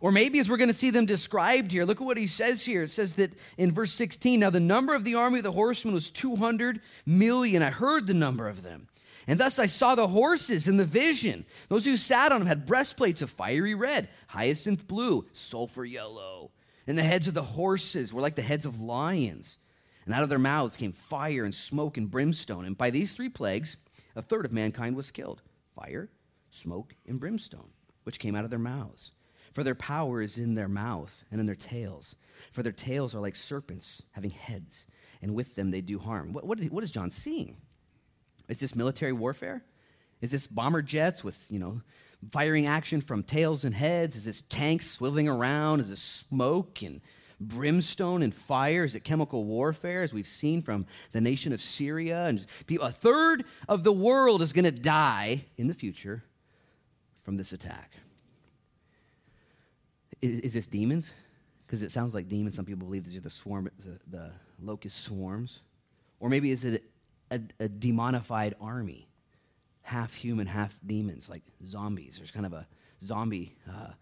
[0.00, 2.64] Or maybe as we're going to see them described here, look at what he says
[2.64, 2.84] here.
[2.84, 5.94] It says that in verse 16, now the number of the army of the horsemen
[5.94, 7.62] was 200 million.
[7.62, 8.88] I heard the number of them.
[9.26, 11.44] And thus I saw the horses in the vision.
[11.68, 16.50] Those who sat on them had breastplates of fiery red, hyacinth blue, sulfur yellow
[16.90, 19.58] and the heads of the horses were like the heads of lions.
[20.04, 22.64] And out of their mouths came fire and smoke and brimstone.
[22.64, 23.76] And by these three plagues,
[24.16, 25.40] a third of mankind was killed
[25.72, 26.10] fire,
[26.50, 27.70] smoke, and brimstone,
[28.02, 29.12] which came out of their mouths.
[29.52, 32.14] For their power is in their mouth and in their tails.
[32.52, 34.86] For their tails are like serpents having heads,
[35.20, 36.32] and with them they do harm.
[36.32, 37.56] What, what, what is John seeing?
[38.48, 39.64] Is this military warfare?
[40.20, 41.80] Is this bomber jets with, you know,
[42.30, 44.16] firing action from tails and heads?
[44.16, 45.80] Is this tanks swiveling around?
[45.80, 47.00] Is this smoke and
[47.40, 48.84] brimstone and fire?
[48.84, 52.26] Is it chemical warfare, as we've seen from the nation of Syria?
[52.26, 52.44] And
[52.80, 56.22] a third of the world is going to die in the future
[57.22, 57.92] from this attack.
[60.22, 61.12] Is, is this demons
[61.66, 62.54] Because it sounds like demons.
[62.56, 64.30] Some people believe these are the swarm, the, the
[64.62, 65.60] locust swarms.
[66.18, 66.84] Or maybe is it
[67.30, 69.08] a, a, demonified army,
[69.82, 72.16] half human, half demons, like zombies.
[72.18, 72.66] There's kind of a
[73.00, 73.56] zombie.
[73.68, 73.92] Uh,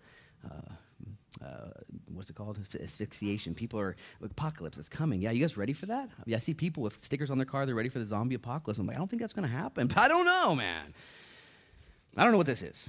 [0.47, 0.73] uh,
[1.45, 1.71] uh,
[2.13, 2.59] what's it called?
[2.83, 3.55] Asphyxiation.
[3.55, 5.23] People are apocalypse is coming.
[5.23, 6.09] Yeah, you guys ready for that?
[6.27, 7.67] Yeah, I see people with stickers on their car.
[7.67, 8.79] They're ready for the zombie apocalypse.
[8.79, 9.89] I'm like, I don't think that's going to happen.
[9.95, 10.95] But I don't know, man.
[12.17, 12.89] I don't know what this is.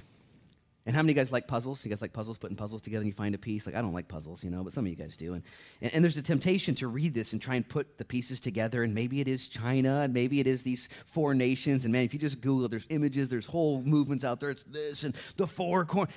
[0.86, 1.84] And how many of you guys like puzzles?
[1.84, 3.66] You guys like puzzles, putting puzzles together and you find a piece?
[3.66, 5.34] Like, I don't like puzzles, you know, but some of you guys do.
[5.34, 5.42] And,
[5.82, 8.82] and, and, there's a temptation to read this and try and put the pieces together.
[8.82, 11.84] And maybe it is China, and maybe it is these four nations.
[11.84, 14.50] And man, if you just Google there's images, there's whole movements out there.
[14.50, 16.14] It's this and the four corners.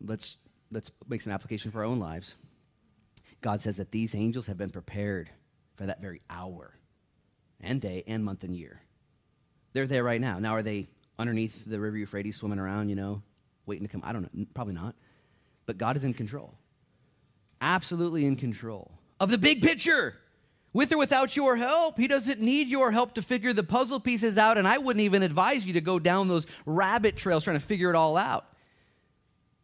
[0.00, 0.38] Let's,
[0.70, 2.36] let's make some application for our own lives.
[3.40, 5.28] God says that these angels have been prepared
[5.74, 6.74] for that very hour
[7.60, 8.80] and day and month and year.
[9.72, 10.38] They're there right now.
[10.38, 13.22] Now, are they underneath the river Euphrates swimming around, you know,
[13.66, 14.02] waiting to come?
[14.04, 14.46] I don't know.
[14.54, 14.94] Probably not.
[15.66, 16.54] But God is in control.
[17.60, 20.16] Absolutely in control of the big picture.
[20.72, 24.36] With or without your help, he doesn't need your help to figure the puzzle pieces
[24.36, 27.64] out, and I wouldn't even advise you to go down those rabbit trails trying to
[27.64, 28.44] figure it all out.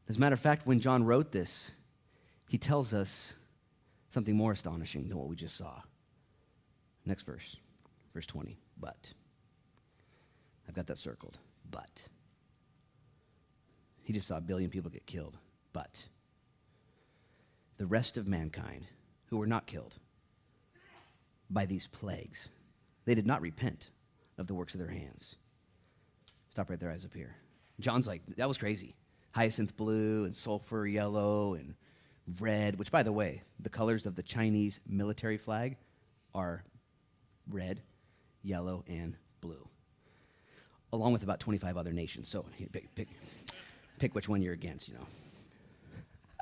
[0.08, 1.70] As a matter of fact, when John wrote this,
[2.48, 3.34] he tells us
[4.08, 5.82] something more astonishing than what we just saw.
[7.04, 7.56] Next verse,
[8.14, 8.56] verse 20.
[8.80, 9.12] But.
[10.66, 11.38] I've got that circled.
[11.70, 12.04] But.
[14.02, 15.38] He just saw a billion people get killed.
[15.72, 16.02] But.
[17.78, 18.86] The rest of mankind
[19.26, 19.94] who were not killed
[21.50, 22.48] by these plagues,
[23.04, 23.90] they did not repent
[24.38, 25.36] of the works of their hands.
[26.50, 27.34] Stop right there, eyes up here.
[27.80, 28.94] John's like, that was crazy.
[29.32, 31.74] Hyacinth blue and sulfur yellow and
[32.38, 35.76] red, which, by the way, the colors of the Chinese military flag
[36.34, 36.62] are
[37.48, 37.82] red,
[38.42, 39.68] yellow, and blue
[40.92, 42.28] along with about 25 other nations.
[42.28, 43.08] So pick, pick,
[44.02, 45.06] pick which one you're against, you know.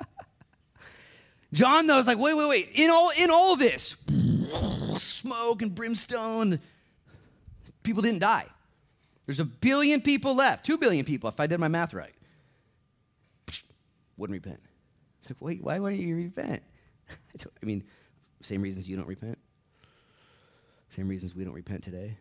[1.53, 2.71] John, though, is like, wait, wait, wait.
[2.75, 3.97] In all, in all this,
[4.97, 6.59] smoke and brimstone,
[7.83, 8.47] people didn't die.
[9.27, 12.15] There's a billion people left, two billion people, if I did my math right.
[14.17, 14.61] Wouldn't repent.
[15.21, 16.63] It's like, wait, why wouldn't you repent?
[17.63, 17.85] I mean,
[18.41, 19.37] same reasons you don't repent.
[20.97, 22.17] Same reasons we don't repent today.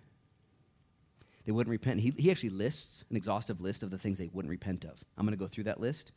[1.50, 2.00] They wouldn't repent.
[2.00, 5.04] He, he actually lists an exhaustive list of the things they wouldn't repent of.
[5.18, 6.12] I'm going to go through that list.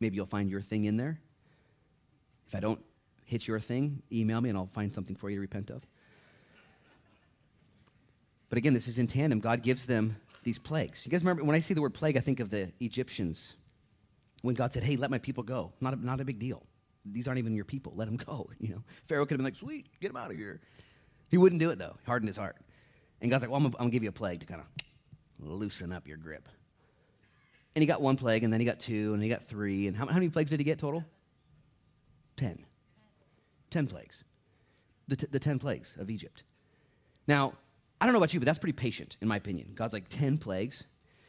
[0.00, 1.20] Maybe you'll find your thing in there.
[2.46, 2.82] If I don't
[3.26, 5.86] hit your thing, email me and I'll find something for you to repent of.
[8.48, 9.40] But again, this is in tandem.
[9.40, 11.04] God gives them these plagues.
[11.04, 13.56] You guys remember when I see the word plague, I think of the Egyptians.
[14.40, 15.74] When God said, Hey, let my people go.
[15.82, 16.62] Not a, not a big deal.
[17.04, 17.92] These aren't even your people.
[17.94, 18.48] Let them go.
[18.58, 20.62] You know, Pharaoh could have been like, Sweet, get them out of here.
[21.30, 21.94] He wouldn't do it though.
[22.00, 22.56] He hardened his heart.
[23.22, 24.66] And God's like, well, I'm going to give you a plague to kind of
[25.38, 26.48] loosen up your grip.
[27.74, 29.86] And he got one plague, and then he got two, and he got three.
[29.86, 31.04] And how, how many plagues did he get total?
[32.36, 32.58] Ten.
[33.70, 34.24] Ten plagues.
[35.06, 36.42] The, t- the ten plagues of Egypt.
[37.28, 37.54] Now,
[38.00, 39.70] I don't know about you, but that's pretty patient, in my opinion.
[39.74, 40.82] God's like, ten plagues.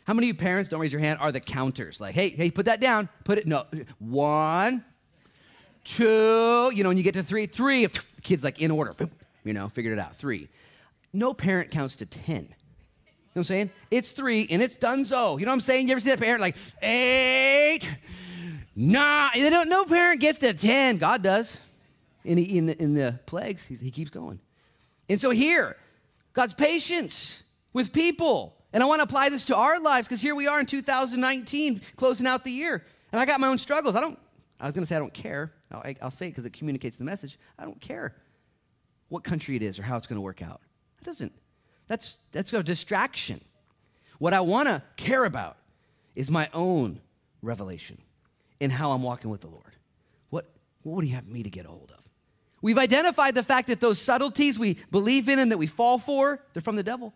[0.05, 2.01] How many of you parents, don't raise your hand, are the counters?
[2.01, 3.07] Like, hey, hey, put that down.
[3.23, 3.65] Put it, no.
[3.99, 4.83] One,
[5.83, 7.87] two, you know, when you get to three, three,
[8.23, 8.95] kids like in order,
[9.45, 10.15] you know, figured it out.
[10.15, 10.49] Three
[11.13, 12.35] no parent counts to 10.
[12.35, 12.49] You know
[13.39, 13.71] what I'm saying?
[13.89, 15.39] It's three and it's donezo.
[15.39, 15.87] You know what I'm saying?
[15.87, 17.89] You ever see that parent like eight,
[18.75, 19.31] nine?
[19.35, 20.97] They don't, no parent gets to 10.
[20.97, 21.57] God does.
[22.25, 24.39] In, the, in, the, in the plagues, he, he keeps going.
[25.09, 25.75] And so here,
[26.33, 28.55] God's patience with people.
[28.71, 31.81] And I want to apply this to our lives because here we are in 2019,
[31.95, 32.83] closing out the year.
[33.11, 33.95] And I got my own struggles.
[33.95, 34.17] I don't,
[34.59, 35.51] I was going to say I don't care.
[35.71, 37.37] I'll, I'll say it because it communicates the message.
[37.59, 38.15] I don't care
[39.09, 40.61] what country it is or how it's going to work out.
[41.03, 41.33] Doesn't.
[41.87, 43.41] That's, that's a distraction.
[44.19, 45.57] What I want to care about
[46.15, 47.01] is my own
[47.41, 47.97] revelation
[48.59, 49.75] in how I'm walking with the Lord.
[50.29, 50.49] What,
[50.83, 52.03] what would He have me to get a hold of?
[52.61, 56.39] We've identified the fact that those subtleties we believe in and that we fall for,
[56.53, 57.13] they're from the devil.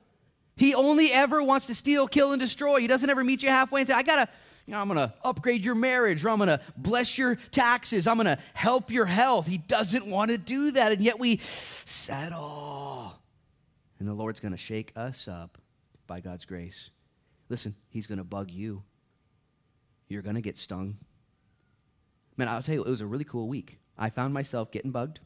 [0.57, 2.81] He only ever wants to steal, kill, and destroy.
[2.81, 4.27] He doesn't ever meet you halfway and say, I gotta,
[4.65, 8.39] you know, I'm gonna upgrade your marriage, or I'm gonna bless your taxes, I'm gonna
[8.53, 9.47] help your health.
[9.47, 11.37] He doesn't want to do that, and yet we
[11.85, 13.13] settle.
[13.99, 15.57] And the Lord's going to shake us up
[16.05, 16.91] by God's grace.
[17.49, 18.83] Listen, He's going to bug you.
[20.07, 20.97] You're going to get stung.
[22.37, 23.79] Man, I'll tell you, it was a really cool week.
[23.97, 25.19] I found myself getting bugged.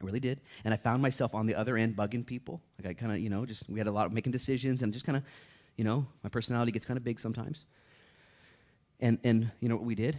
[0.00, 0.40] I really did.
[0.64, 2.62] And I found myself on the other end bugging people.
[2.78, 4.92] Like I kind of, you know, just, we had a lot of making decisions and
[4.92, 5.24] just kind of,
[5.76, 7.66] you know, my personality gets kind of big sometimes.
[9.00, 10.18] And, and you know what we did?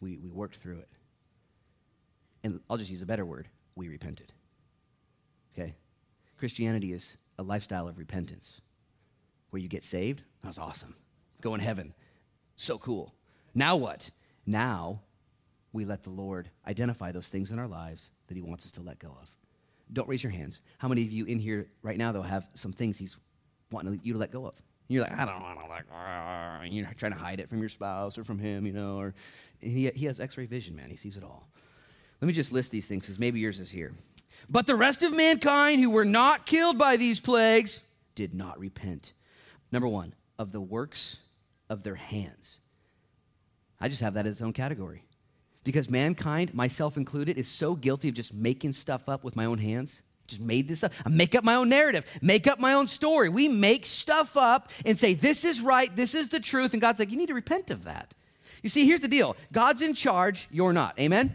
[0.00, 0.88] We, we worked through it.
[2.44, 4.32] And I'll just use a better word we repented.
[5.54, 5.74] Okay?
[6.42, 8.60] Christianity is a lifestyle of repentance
[9.50, 10.24] where you get saved.
[10.40, 10.96] That was awesome.
[11.40, 11.94] Go in heaven.
[12.56, 13.14] So cool.
[13.54, 14.10] Now what?
[14.44, 15.02] Now
[15.72, 18.80] we let the Lord identify those things in our lives that He wants us to
[18.80, 19.30] let go of.
[19.92, 20.60] Don't raise your hands.
[20.78, 23.16] How many of you in here right now, though, have some things He's
[23.70, 24.54] wanting you to let go of?
[24.88, 26.64] You're like, I don't want to go.
[26.68, 29.14] You're trying to hide it from your spouse or from him, you know, or
[29.60, 30.90] he, he has x ray vision, man.
[30.90, 31.46] He sees it all.
[32.20, 33.92] Let me just list these things because maybe yours is here.
[34.52, 37.80] But the rest of mankind who were not killed by these plagues
[38.14, 39.14] did not repent.
[39.72, 41.16] Number one, of the works
[41.70, 42.58] of their hands.
[43.80, 45.06] I just have that as its own category.
[45.64, 49.56] Because mankind, myself included, is so guilty of just making stuff up with my own
[49.56, 50.02] hands.
[50.26, 50.92] Just made this up.
[51.06, 53.30] I make up my own narrative, make up my own story.
[53.30, 56.74] We make stuff up and say, this is right, this is the truth.
[56.74, 58.12] And God's like, you need to repent of that.
[58.62, 61.00] You see, here's the deal God's in charge, you're not.
[61.00, 61.34] Amen?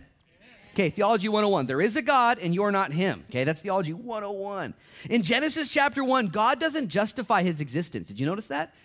[0.77, 1.65] Okay, Theology 101.
[1.65, 3.25] There is a God and you're not him.
[3.31, 4.75] Okay, that's Theology 101.
[5.09, 8.07] In Genesis chapter 1, God doesn't justify his existence.
[8.07, 8.75] Did you notice that?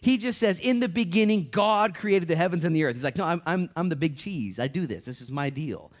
[0.00, 2.96] He just says, In the beginning, God created the heavens and the earth.
[2.96, 4.58] He's like, No, I'm, I'm, I'm the big cheese.
[4.58, 5.04] I do this.
[5.04, 5.92] This is my deal.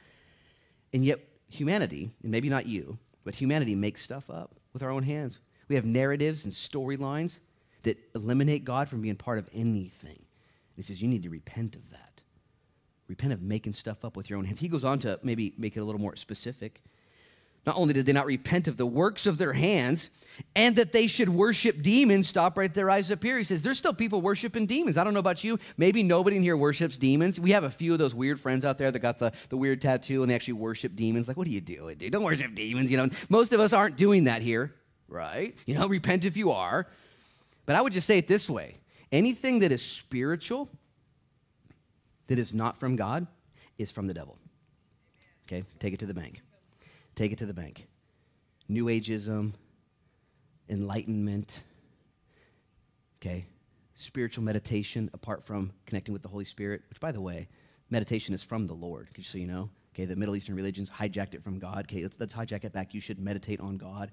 [0.92, 5.04] And yet, humanity, and maybe not you, but humanity makes stuff up with our own
[5.04, 5.38] hands.
[5.68, 7.38] We have narratives and storylines
[7.84, 10.24] that eliminate God from being part of anything.
[10.74, 12.05] he says, You need to repent of that.
[13.08, 14.58] Repent of making stuff up with your own hands.
[14.58, 16.82] He goes on to maybe make it a little more specific.
[17.66, 20.10] Not only did they not repent of the works of their hands
[20.54, 23.36] and that they should worship demons, stop right there, eyes up here.
[23.38, 24.96] He says, There's still people worshiping demons.
[24.96, 25.58] I don't know about you.
[25.76, 27.40] Maybe nobody in here worships demons.
[27.40, 29.82] We have a few of those weird friends out there that got the, the weird
[29.82, 31.26] tattoo and they actually worship demons.
[31.26, 32.12] Like, what are you doing, dude?
[32.12, 32.88] Don't worship demons.
[32.88, 34.72] You know, most of us aren't doing that here,
[35.08, 35.56] right?
[35.66, 36.86] You know, repent if you are.
[37.64, 38.76] But I would just say it this way
[39.10, 40.70] anything that is spiritual
[42.26, 43.26] that is not from God
[43.78, 44.38] is from the devil.
[45.46, 46.42] Okay, take it to the bank.
[47.14, 47.86] Take it to the bank.
[48.68, 49.52] New Ageism,
[50.68, 51.62] enlightenment,
[53.20, 53.46] okay,
[53.94, 57.48] spiritual meditation apart from connecting with the Holy Spirit, which, by the way,
[57.90, 59.70] meditation is from the Lord, so you know.
[59.94, 61.86] Okay, the Middle Eastern religions hijacked it from God.
[61.86, 62.92] Okay, let's, let's hijack it back.
[62.92, 64.10] You should meditate on God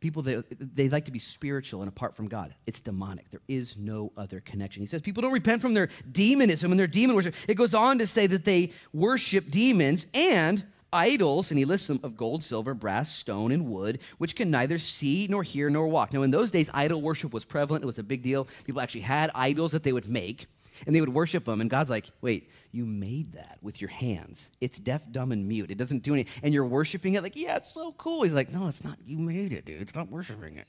[0.00, 2.54] people that they like to be spiritual and apart from God.
[2.66, 3.30] It's demonic.
[3.30, 4.82] There is no other connection.
[4.82, 7.34] He says people don't repent from their demonism and their demon worship.
[7.46, 12.00] It goes on to say that they worship demons and idols, and he lists them
[12.02, 16.12] of gold, silver, brass, stone, and wood, which can neither see nor hear nor walk.
[16.12, 17.84] Now, in those days, idol worship was prevalent.
[17.84, 18.48] It was a big deal.
[18.64, 20.46] People actually had idols that they would make
[20.86, 21.60] and they would worship them.
[21.60, 24.48] And God's like, wait, you made that with your hands.
[24.60, 25.70] It's deaf, dumb, and mute.
[25.70, 26.40] It doesn't do anything.
[26.42, 28.22] And you're worshiping it like, yeah, it's so cool.
[28.22, 28.98] He's like, no, it's not.
[29.06, 29.88] You made it, dude.
[29.88, 30.66] Stop worshiping it.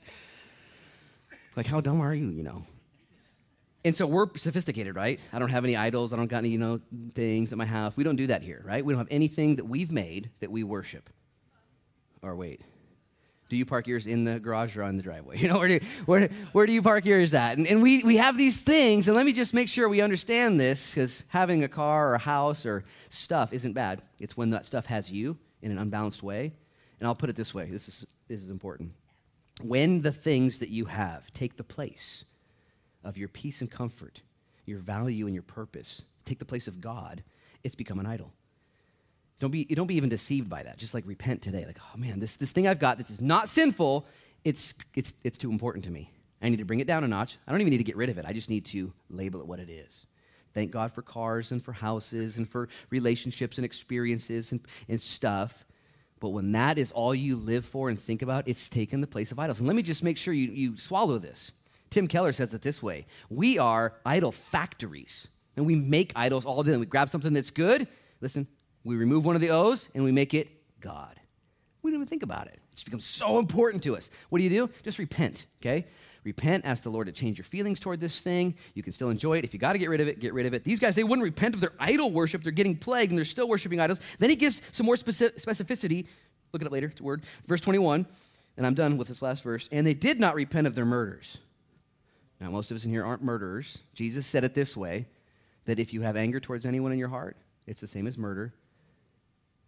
[1.56, 2.64] Like, how dumb are you, you know?
[3.84, 5.18] And so we're sophisticated, right?
[5.32, 6.12] I don't have any idols.
[6.12, 6.80] I don't got any, you know,
[7.14, 7.96] things at my house.
[7.96, 8.84] We don't do that here, right?
[8.84, 11.10] We don't have anything that we've made that we worship.
[12.22, 12.60] Or wait,
[13.52, 15.36] do you park yours in the garage or on the driveway?
[15.42, 17.58] You know, where do, where, where do you park yours at?
[17.58, 20.58] And, and we, we have these things, and let me just make sure we understand
[20.58, 24.00] this because having a car or a house or stuff isn't bad.
[24.18, 26.54] It's when that stuff has you in an unbalanced way.
[26.98, 28.92] And I'll put it this way this is, this is important.
[29.60, 32.24] When the things that you have take the place
[33.04, 34.22] of your peace and comfort,
[34.64, 37.22] your value and your purpose, take the place of God,
[37.62, 38.32] it's become an idol.
[39.42, 40.78] Don't be, don't be even deceived by that.
[40.78, 41.66] Just like repent today.
[41.66, 44.06] Like, oh man, this, this thing I've got, this is not sinful.
[44.44, 46.12] It's, it's, it's too important to me.
[46.40, 47.38] I need to bring it down a notch.
[47.44, 48.24] I don't even need to get rid of it.
[48.24, 50.06] I just need to label it what it is.
[50.54, 55.66] Thank God for cars and for houses and for relationships and experiences and, and stuff.
[56.20, 59.32] But when that is all you live for and think about, it's taken the place
[59.32, 59.58] of idols.
[59.58, 61.50] And let me just make sure you, you swallow this.
[61.90, 65.26] Tim Keller says it this way We are idol factories,
[65.56, 66.76] and we make idols all day.
[66.76, 67.88] We grab something that's good.
[68.20, 68.46] Listen,
[68.84, 70.48] we remove one of the O's and we make it
[70.80, 71.18] God.
[71.82, 72.54] We don't even think about it.
[72.54, 74.10] It just becomes so important to us.
[74.28, 74.70] What do you do?
[74.82, 75.86] Just repent, okay?
[76.24, 78.54] Repent, ask the Lord to change your feelings toward this thing.
[78.74, 79.44] You can still enjoy it.
[79.44, 80.62] If you got to get rid of it, get rid of it.
[80.62, 82.44] These guys, they wouldn't repent of their idol worship.
[82.44, 84.00] They're getting plagued and they're still worshiping idols.
[84.20, 86.06] Then he gives some more specificity.
[86.52, 87.22] Look at it later, it's a word.
[87.46, 88.06] Verse 21,
[88.56, 89.68] and I'm done with this last verse.
[89.72, 91.38] And they did not repent of their murders.
[92.40, 93.78] Now, most of us in here aren't murderers.
[93.94, 95.06] Jesus said it this way
[95.64, 98.52] that if you have anger towards anyone in your heart, it's the same as murder.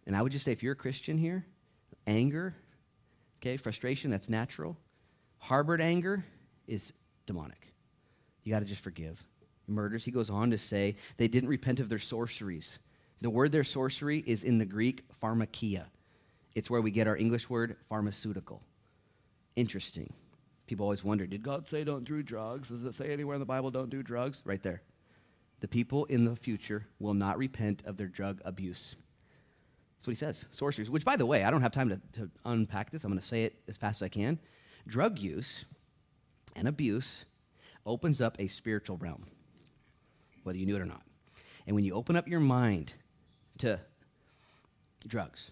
[0.05, 1.45] And I would just say if you're a Christian here,
[2.05, 2.55] anger,
[3.39, 4.77] okay, frustration, that's natural.
[5.37, 6.25] Harbored anger
[6.67, 6.93] is
[7.25, 7.73] demonic.
[8.43, 9.23] You got to just forgive.
[9.67, 12.77] Murders, he goes on to say, they didn't repent of their sorceries.
[13.21, 15.85] The word their sorcery is in the Greek pharmakeia.
[16.53, 18.61] It's where we get our English word pharmaceutical.
[19.55, 20.13] Interesting.
[20.67, 22.69] People always wonder, did God say don't do drugs?
[22.69, 24.41] Does it say anywhere in the Bible don't do drugs?
[24.45, 24.81] Right there.
[25.61, 28.95] The people in the future will not repent of their drug abuse.
[30.05, 30.45] That's what he says.
[30.51, 33.03] Sorceries, which, by the way, I don't have time to, to unpack this.
[33.03, 34.37] I'm going to say it as fast as I can.
[34.85, 35.65] Drug use
[36.55, 37.25] and abuse
[37.87, 39.25] opens up a spiritual realm,
[40.43, 41.01] whether you knew it or not.
[41.65, 42.93] And when you open up your mind
[43.57, 43.79] to
[45.07, 45.49] drugs,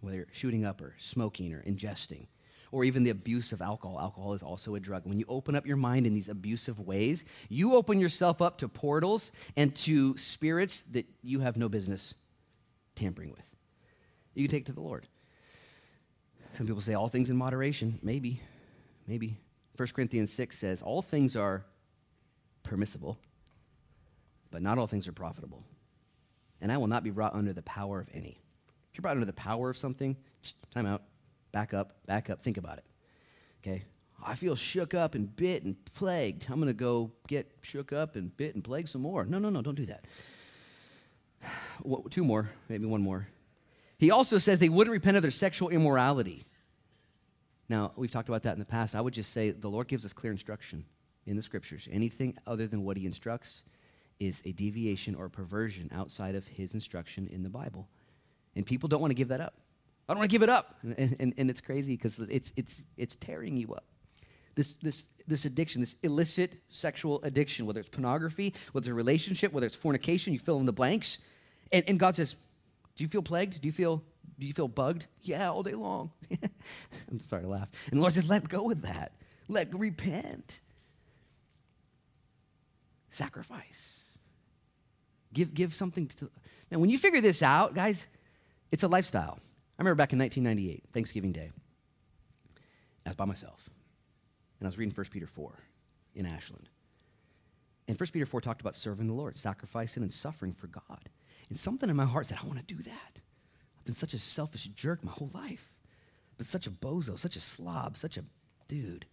[0.00, 2.26] whether you're shooting up or smoking or ingesting,
[2.72, 4.00] or even the abuse of alcohol.
[4.00, 5.02] Alcohol is also a drug.
[5.04, 8.68] When you open up your mind in these abusive ways, you open yourself up to
[8.68, 12.14] portals and to spirits that you have no business
[12.96, 13.48] tampering with.
[14.38, 15.08] You can take to the Lord.
[16.56, 17.98] Some people say all things in moderation.
[18.02, 18.40] Maybe,
[19.08, 19.36] maybe.
[19.76, 21.64] 1 Corinthians 6 says all things are
[22.62, 23.18] permissible,
[24.52, 25.64] but not all things are profitable.
[26.60, 28.40] And I will not be brought under the power of any.
[28.92, 30.16] If you're brought under the power of something,
[30.72, 31.02] time out,
[31.50, 32.84] back up, back up, think about it.
[33.60, 33.84] Okay?
[34.24, 36.46] I feel shook up and bit and plagued.
[36.48, 39.24] I'm going to go get shook up and bit and plagued some more.
[39.24, 40.04] No, no, no, don't do that.
[42.10, 43.26] Two more, maybe one more.
[43.98, 46.44] He also says they wouldn't repent of their sexual immorality.
[47.68, 48.94] Now, we've talked about that in the past.
[48.94, 50.84] I would just say the Lord gives us clear instruction
[51.26, 51.88] in the scriptures.
[51.90, 53.62] Anything other than what he instructs
[54.20, 57.88] is a deviation or a perversion outside of his instruction in the Bible.
[58.56, 59.54] And people don't want to give that up.
[60.08, 60.76] I don't want to give it up.
[60.82, 63.84] And, and, and it's crazy because it's, it's, it's tearing you up.
[64.54, 69.52] This, this, this addiction, this illicit sexual addiction, whether it's pornography, whether it's a relationship,
[69.52, 71.18] whether it's fornication, you fill in the blanks.
[71.70, 72.34] And, and God says,
[72.98, 73.60] Do you feel plagued?
[73.60, 74.02] Do you feel,
[74.40, 75.06] do you feel bugged?
[75.22, 76.10] Yeah, all day long.
[77.10, 77.68] I'm sorry to laugh.
[77.90, 79.12] And the Lord says, Let go of that.
[79.46, 80.58] Let repent.
[83.08, 83.62] Sacrifice.
[85.32, 86.28] Give, give something to.
[86.72, 88.04] And when you figure this out, guys,
[88.72, 89.38] it's a lifestyle.
[89.78, 91.52] I remember back in 1998, Thanksgiving Day,
[93.06, 93.70] I was by myself,
[94.58, 95.52] and I was reading 1 Peter 4
[96.16, 96.68] in Ashland.
[97.86, 101.08] And 1 Peter 4 talked about serving the Lord, sacrificing and suffering for God.
[101.48, 103.12] And something in my heart said, I want to do that.
[103.78, 105.72] I've been such a selfish jerk my whole life,
[106.36, 108.24] but such a bozo, such a slob, such a
[108.68, 109.06] dude.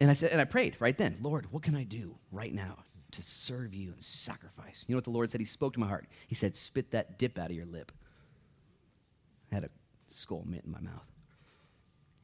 [0.00, 2.78] And I said, and I prayed right then, Lord, what can I do right now
[3.12, 4.84] to serve you and sacrifice?
[4.86, 5.40] You know what the Lord said?
[5.40, 6.06] He spoke to my heart.
[6.26, 7.92] He said, spit that dip out of your lip.
[9.52, 9.70] I had a
[10.08, 11.06] Skoal mint in my mouth.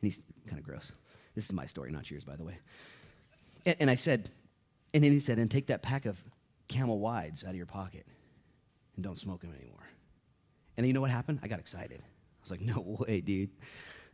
[0.01, 0.93] And he's kind of gross.
[1.35, 2.59] This is my story, not yours, by the way.
[3.65, 4.31] And, and I said,
[4.95, 6.23] and then he said, and take that pack of
[6.69, 8.07] camel wides out of your pocket
[8.97, 9.86] and don't smoke them anymore.
[10.76, 11.40] And you know what happened?
[11.42, 12.01] I got excited.
[12.01, 13.51] I was like, no way, dude.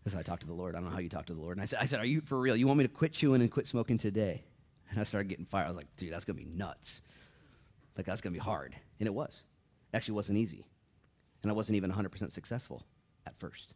[0.04, 0.74] That's how I talked to the Lord.
[0.74, 1.56] I don't know how you talk to the Lord.
[1.56, 2.56] And I said, I said, Are you for real?
[2.56, 4.42] You want me to quit chewing and quit smoking today?
[4.90, 5.66] And I started getting fired.
[5.66, 7.00] I was like, dude, that's gonna be nuts.
[7.96, 8.74] Like that's gonna be hard.
[8.98, 9.44] And it was.
[9.92, 10.66] It actually wasn't easy.
[11.42, 12.84] And I wasn't even 100% successful
[13.26, 13.74] at first.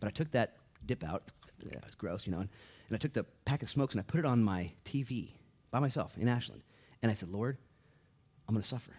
[0.00, 1.24] But I took that dip out.
[1.60, 2.40] It was gross, you know.
[2.40, 2.48] And,
[2.88, 5.32] and I took the pack of smokes and I put it on my TV
[5.70, 6.62] by myself in Ashland.
[7.02, 7.58] And I said, Lord,
[8.46, 8.92] I'm going to suffer.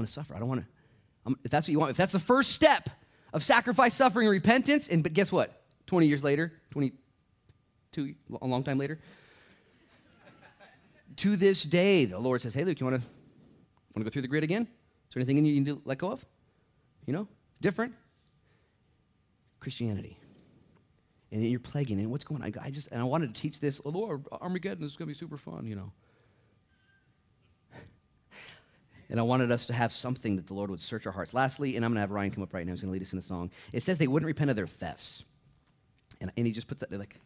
[0.00, 0.34] Going to suffer.
[0.34, 1.36] I don't want to.
[1.44, 2.88] If that's what you want, if that's the first step
[3.34, 5.60] of sacrifice, suffering, repentance, and but guess what?
[5.88, 8.98] 20 years later, 22, a long time later,
[11.16, 13.06] to this day, the Lord says, Hey, Luke, you want to
[13.94, 14.62] want to go through the grid again?
[14.62, 14.68] Is
[15.12, 16.24] there anything you need to let go of?
[17.04, 17.28] You know,
[17.60, 17.92] different.
[19.58, 20.16] Christianity.
[21.30, 22.54] And you're plaguing, and what's going on?
[22.58, 25.14] I just, and I wanted to teach this, oh, Lord, Armageddon, this is going to
[25.14, 25.92] be super fun, you know.
[29.10, 31.34] And I wanted us to have something that the Lord would search our hearts.
[31.34, 33.02] Lastly, and I'm going to have Ryan come up right now, he's going to lead
[33.02, 33.50] us in a song.
[33.72, 35.24] It says they wouldn't repent of their thefts.
[36.20, 37.16] And, and he just puts that, like,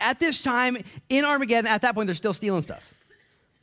[0.00, 0.76] at this time
[1.08, 2.92] in Armageddon, at that point, they're still stealing stuff.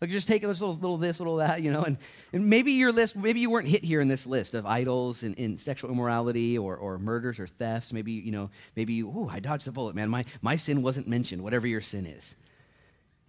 [0.02, 1.98] Like just taking this little, little this, little that, you know, and,
[2.34, 5.38] and maybe your list, maybe you weren't hit here in this list of idols and,
[5.40, 7.94] and sexual immorality or, or murders or thefts.
[7.94, 10.10] Maybe, you know, maybe you, ooh, I dodged the bullet, man.
[10.10, 12.36] My, my sin wasn't mentioned, whatever your sin is.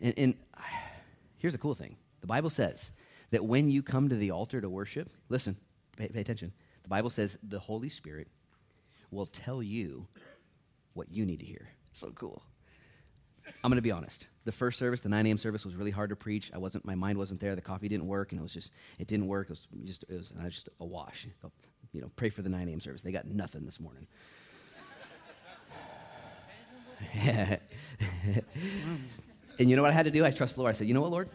[0.00, 0.34] And, and
[1.38, 1.96] here's the cool thing.
[2.20, 2.90] The Bible says
[3.36, 5.58] that when you come to the altar to worship, listen,
[5.98, 6.50] pay, pay attention.
[6.84, 8.28] The Bible says the Holy Spirit
[9.10, 10.06] will tell you
[10.94, 11.68] what you need to hear.
[11.92, 12.42] So cool.
[13.62, 14.26] I'm going to be honest.
[14.46, 15.36] The first service, the 9 a.m.
[15.36, 16.50] service, was really hard to preach.
[16.54, 17.54] I wasn't, my mind wasn't there.
[17.54, 19.50] The coffee didn't work, and it was just, it didn't work.
[19.50, 21.26] It was just, it was, was just a wash.
[21.92, 22.80] You know, pray for the 9 a.m.
[22.80, 23.02] service.
[23.02, 24.06] They got nothing this morning.
[27.12, 27.60] and
[29.58, 30.24] you know what I had to do?
[30.24, 30.74] I trust the Lord.
[30.74, 31.28] I said, you know what, Lord?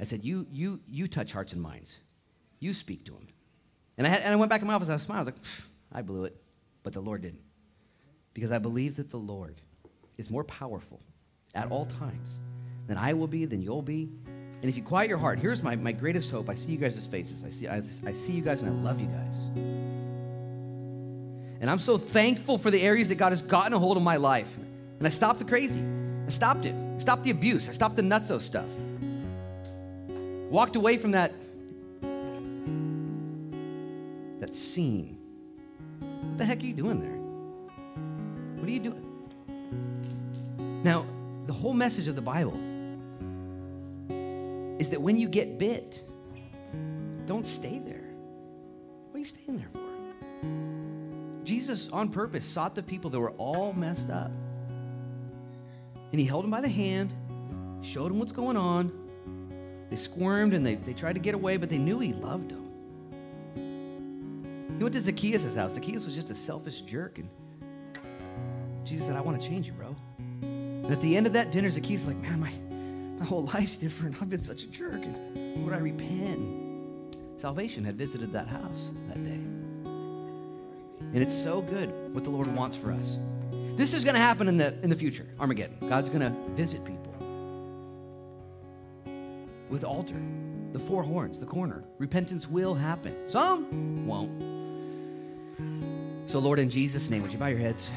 [0.00, 1.96] I said, you, you, you touch hearts and minds.
[2.60, 3.26] You speak to them.
[3.96, 4.88] And I, had, and I went back in my office.
[4.88, 5.28] and I smiled.
[5.28, 5.44] I was like,
[5.92, 6.36] I blew it.
[6.82, 7.42] But the Lord didn't.
[8.32, 9.60] Because I believe that the Lord
[10.16, 11.00] is more powerful
[11.54, 12.30] at all times
[12.86, 14.08] than I will be, than you'll be.
[14.60, 16.48] And if you quiet your heart, here's my, my greatest hope.
[16.48, 17.44] I see you guys' faces.
[17.44, 19.44] I see, I, I see you guys and I love you guys.
[21.60, 24.16] And I'm so thankful for the areas that God has gotten a hold of my
[24.16, 24.56] life.
[24.98, 25.82] And I stopped the crazy.
[26.26, 26.74] I stopped it.
[26.74, 27.68] I stopped the abuse.
[27.68, 28.68] I stopped the nutso stuff.
[30.50, 31.32] Walked away from that
[34.40, 35.18] that scene.
[35.98, 37.18] What the heck are you doing there?
[38.56, 39.04] What are you doing?
[40.84, 41.04] Now,
[41.46, 42.56] the whole message of the Bible
[44.78, 46.02] is that when you get bit,
[47.26, 48.04] don't stay there.
[49.10, 51.44] What are you staying there for?
[51.44, 54.30] Jesus, on purpose, sought the people that were all messed up.
[56.10, 57.12] And he held them by the hand,
[57.82, 59.07] showed them what's going on.
[59.90, 62.64] They squirmed and they, they tried to get away, but they knew he loved them.
[64.76, 65.74] He went to Zacchaeus' house.
[65.74, 67.18] Zacchaeus was just a selfish jerk.
[67.18, 67.28] And
[68.84, 69.96] Jesus said, I want to change you, bro.
[70.42, 72.52] And at the end of that dinner, Zacchaeus was like, man, my,
[73.18, 74.22] my whole life's different.
[74.22, 75.04] I've been such a jerk.
[75.04, 77.16] And would I repent?
[77.38, 79.40] Salvation had visited that house that day.
[81.10, 83.18] And it's so good what the Lord wants for us.
[83.76, 85.88] This is going to happen in the, in the future, Armageddon.
[85.88, 87.07] God's going to visit people
[89.70, 90.20] with altar,
[90.72, 91.84] the four horns, the corner.
[91.98, 93.14] Repentance will happen.
[93.28, 94.30] Some won't.
[96.28, 97.90] So, Lord, in Jesus' name, would you bow your heads?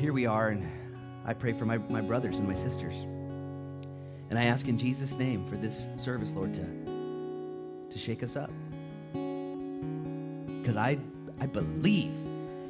[0.00, 0.66] Here we are, and
[1.26, 2.94] I pray for my, my brothers and my sisters.
[4.30, 6.64] And I ask in Jesus' name for this service, Lord, to,
[7.90, 8.50] to shake us up.
[9.12, 10.98] Because I,
[11.40, 12.12] I believe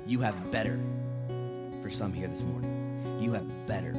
[0.07, 0.78] you have better
[1.80, 3.18] for some here this morning.
[3.20, 3.94] You have better.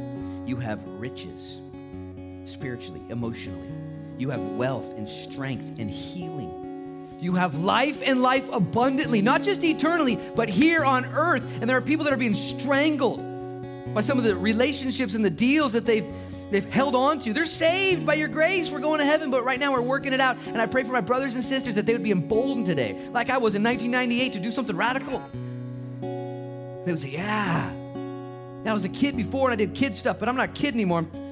[0.45, 1.61] You have riches
[2.45, 3.71] spiritually, emotionally.
[4.17, 7.17] You have wealth and strength and healing.
[7.19, 11.59] You have life and life abundantly, not just eternally, but here on earth.
[11.59, 13.19] And there are people that are being strangled
[13.93, 16.05] by some of the relationships and the deals that they've
[16.51, 17.33] they've held on to.
[17.33, 18.69] They're saved by your grace.
[18.69, 20.37] We're going to heaven, but right now we're working it out.
[20.47, 23.29] And I pray for my brothers and sisters that they would be emboldened today, like
[23.29, 25.23] I was in 1998, to do something radical.
[26.01, 27.73] They would say, Yeah,
[28.65, 30.73] I was a kid before and I did kid stuff, but I'm not a kid
[30.73, 31.05] anymore.
[31.13, 31.24] It's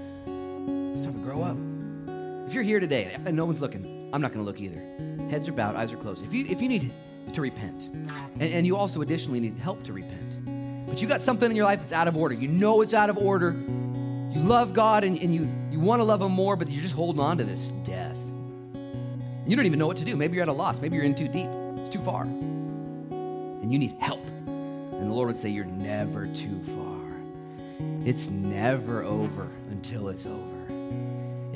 [2.54, 4.80] If you're here today and no one's looking, I'm not going to look either.
[5.32, 6.24] Heads are bowed, eyes are closed.
[6.24, 6.94] If you, if you need
[7.34, 10.38] to repent, and, and you also additionally need help to repent,
[10.86, 13.10] but you got something in your life that's out of order, you know it's out
[13.10, 16.70] of order, you love God and, and you, you want to love Him more, but
[16.70, 18.18] you're just holding on to this death.
[19.48, 20.16] You don't even know what to do.
[20.16, 20.80] Maybe you're at a loss.
[20.80, 21.48] Maybe you're in too deep.
[21.80, 22.22] It's too far.
[22.22, 24.24] And you need help.
[24.28, 28.06] And the Lord would say, You're never too far.
[28.06, 30.53] It's never over until it's over.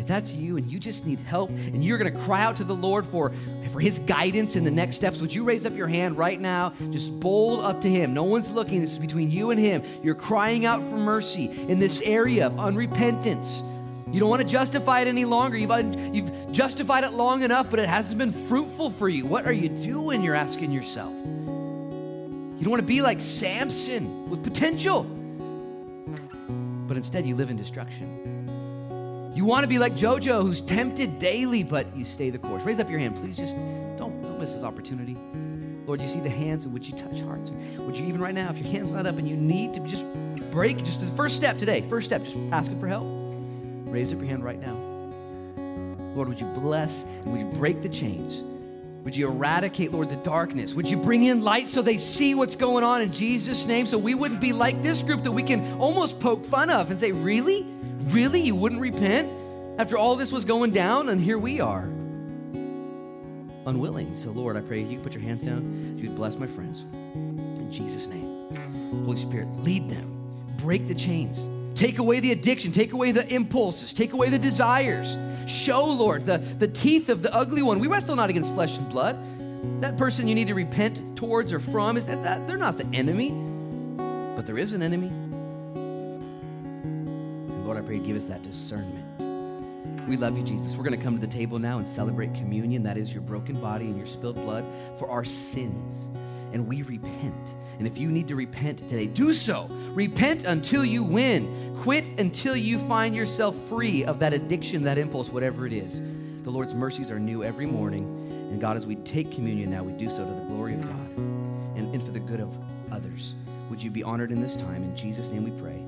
[0.08, 2.74] That's you and you just need help and you're going to cry out to the
[2.74, 3.34] Lord for,
[3.72, 6.74] for his guidance in the next steps, would you raise up your hand right now?
[6.91, 8.14] Just bold up to him.
[8.14, 8.80] No one's looking.
[8.82, 9.84] This is between you and him.
[10.01, 13.62] You're crying out for mercy in this area of unrepentance.
[14.14, 15.58] You don't want to justify it any longer.
[15.58, 19.26] You've, you've justified it long enough, but it hasn't been fruitful for you.
[19.26, 20.24] What are you doing?
[20.24, 21.14] You're asking yourself.
[21.14, 25.03] You don't want to be like Samson with potential,
[26.88, 28.36] but instead you live in destruction.
[29.38, 32.63] You want to be like JoJo, who's tempted daily, but you stay the course.
[32.63, 33.38] Raise up your hand, please.
[33.38, 33.55] Just
[33.95, 35.15] don't, don't miss this opportunity.
[35.85, 37.51] Lord, you see the hands in which you touch hearts.
[37.77, 39.79] Would you even right now, if your hand's are not up and you need to
[39.81, 40.07] just
[40.49, 43.05] break, just the first step today, first step, just asking for help.
[43.85, 44.73] Raise up your hand right now.
[46.15, 48.41] Lord, would you bless and would you break the chains?
[49.03, 50.73] Would you eradicate, Lord, the darkness?
[50.73, 53.99] Would you bring in light so they see what's going on in Jesus' name so
[53.99, 57.11] we wouldn't be like this group that we can almost poke fun of and say,
[57.11, 57.76] Really?
[58.08, 58.41] Really?
[58.41, 59.30] You wouldn't repent
[59.78, 61.10] after all this was going down?
[61.10, 61.84] And here we are,
[63.66, 64.16] unwilling.
[64.16, 65.97] So, Lord, I pray you put your hands down.
[65.97, 66.80] You'd bless my friends.
[67.14, 69.03] In Jesus' name.
[69.05, 70.14] Holy Spirit, lead them.
[70.58, 71.45] Break the chains.
[71.78, 72.72] Take away the addiction.
[72.72, 73.93] Take away the impulses.
[73.93, 75.16] Take away the desires.
[75.45, 77.80] Show, Lord, the, the teeth of the ugly one.
[77.80, 79.18] We wrestle not against flesh and blood.
[79.82, 82.88] That person you need to repent towards or from is that, that they're not the
[82.95, 83.30] enemy,
[84.36, 85.12] but there is an enemy.
[87.88, 89.05] Pray you give us that discernment.
[90.09, 90.75] We love you, Jesus.
[90.75, 92.83] We're going to come to the table now and celebrate communion.
[92.83, 94.65] That is your broken body and your spilled blood
[94.99, 95.95] for our sins.
[96.51, 97.55] And we repent.
[97.79, 99.69] And if you need to repent today, do so.
[99.93, 101.77] Repent until you win.
[101.79, 106.01] Quit until you find yourself free of that addiction, that impulse, whatever it is.
[106.43, 108.03] The Lord's mercies are new every morning.
[108.51, 111.17] And God, as we take communion now, we do so to the glory of God
[111.77, 112.53] and, and for the good of
[112.91, 113.33] others.
[113.69, 114.83] Would you be honored in this time?
[114.83, 115.86] In Jesus' name we pray.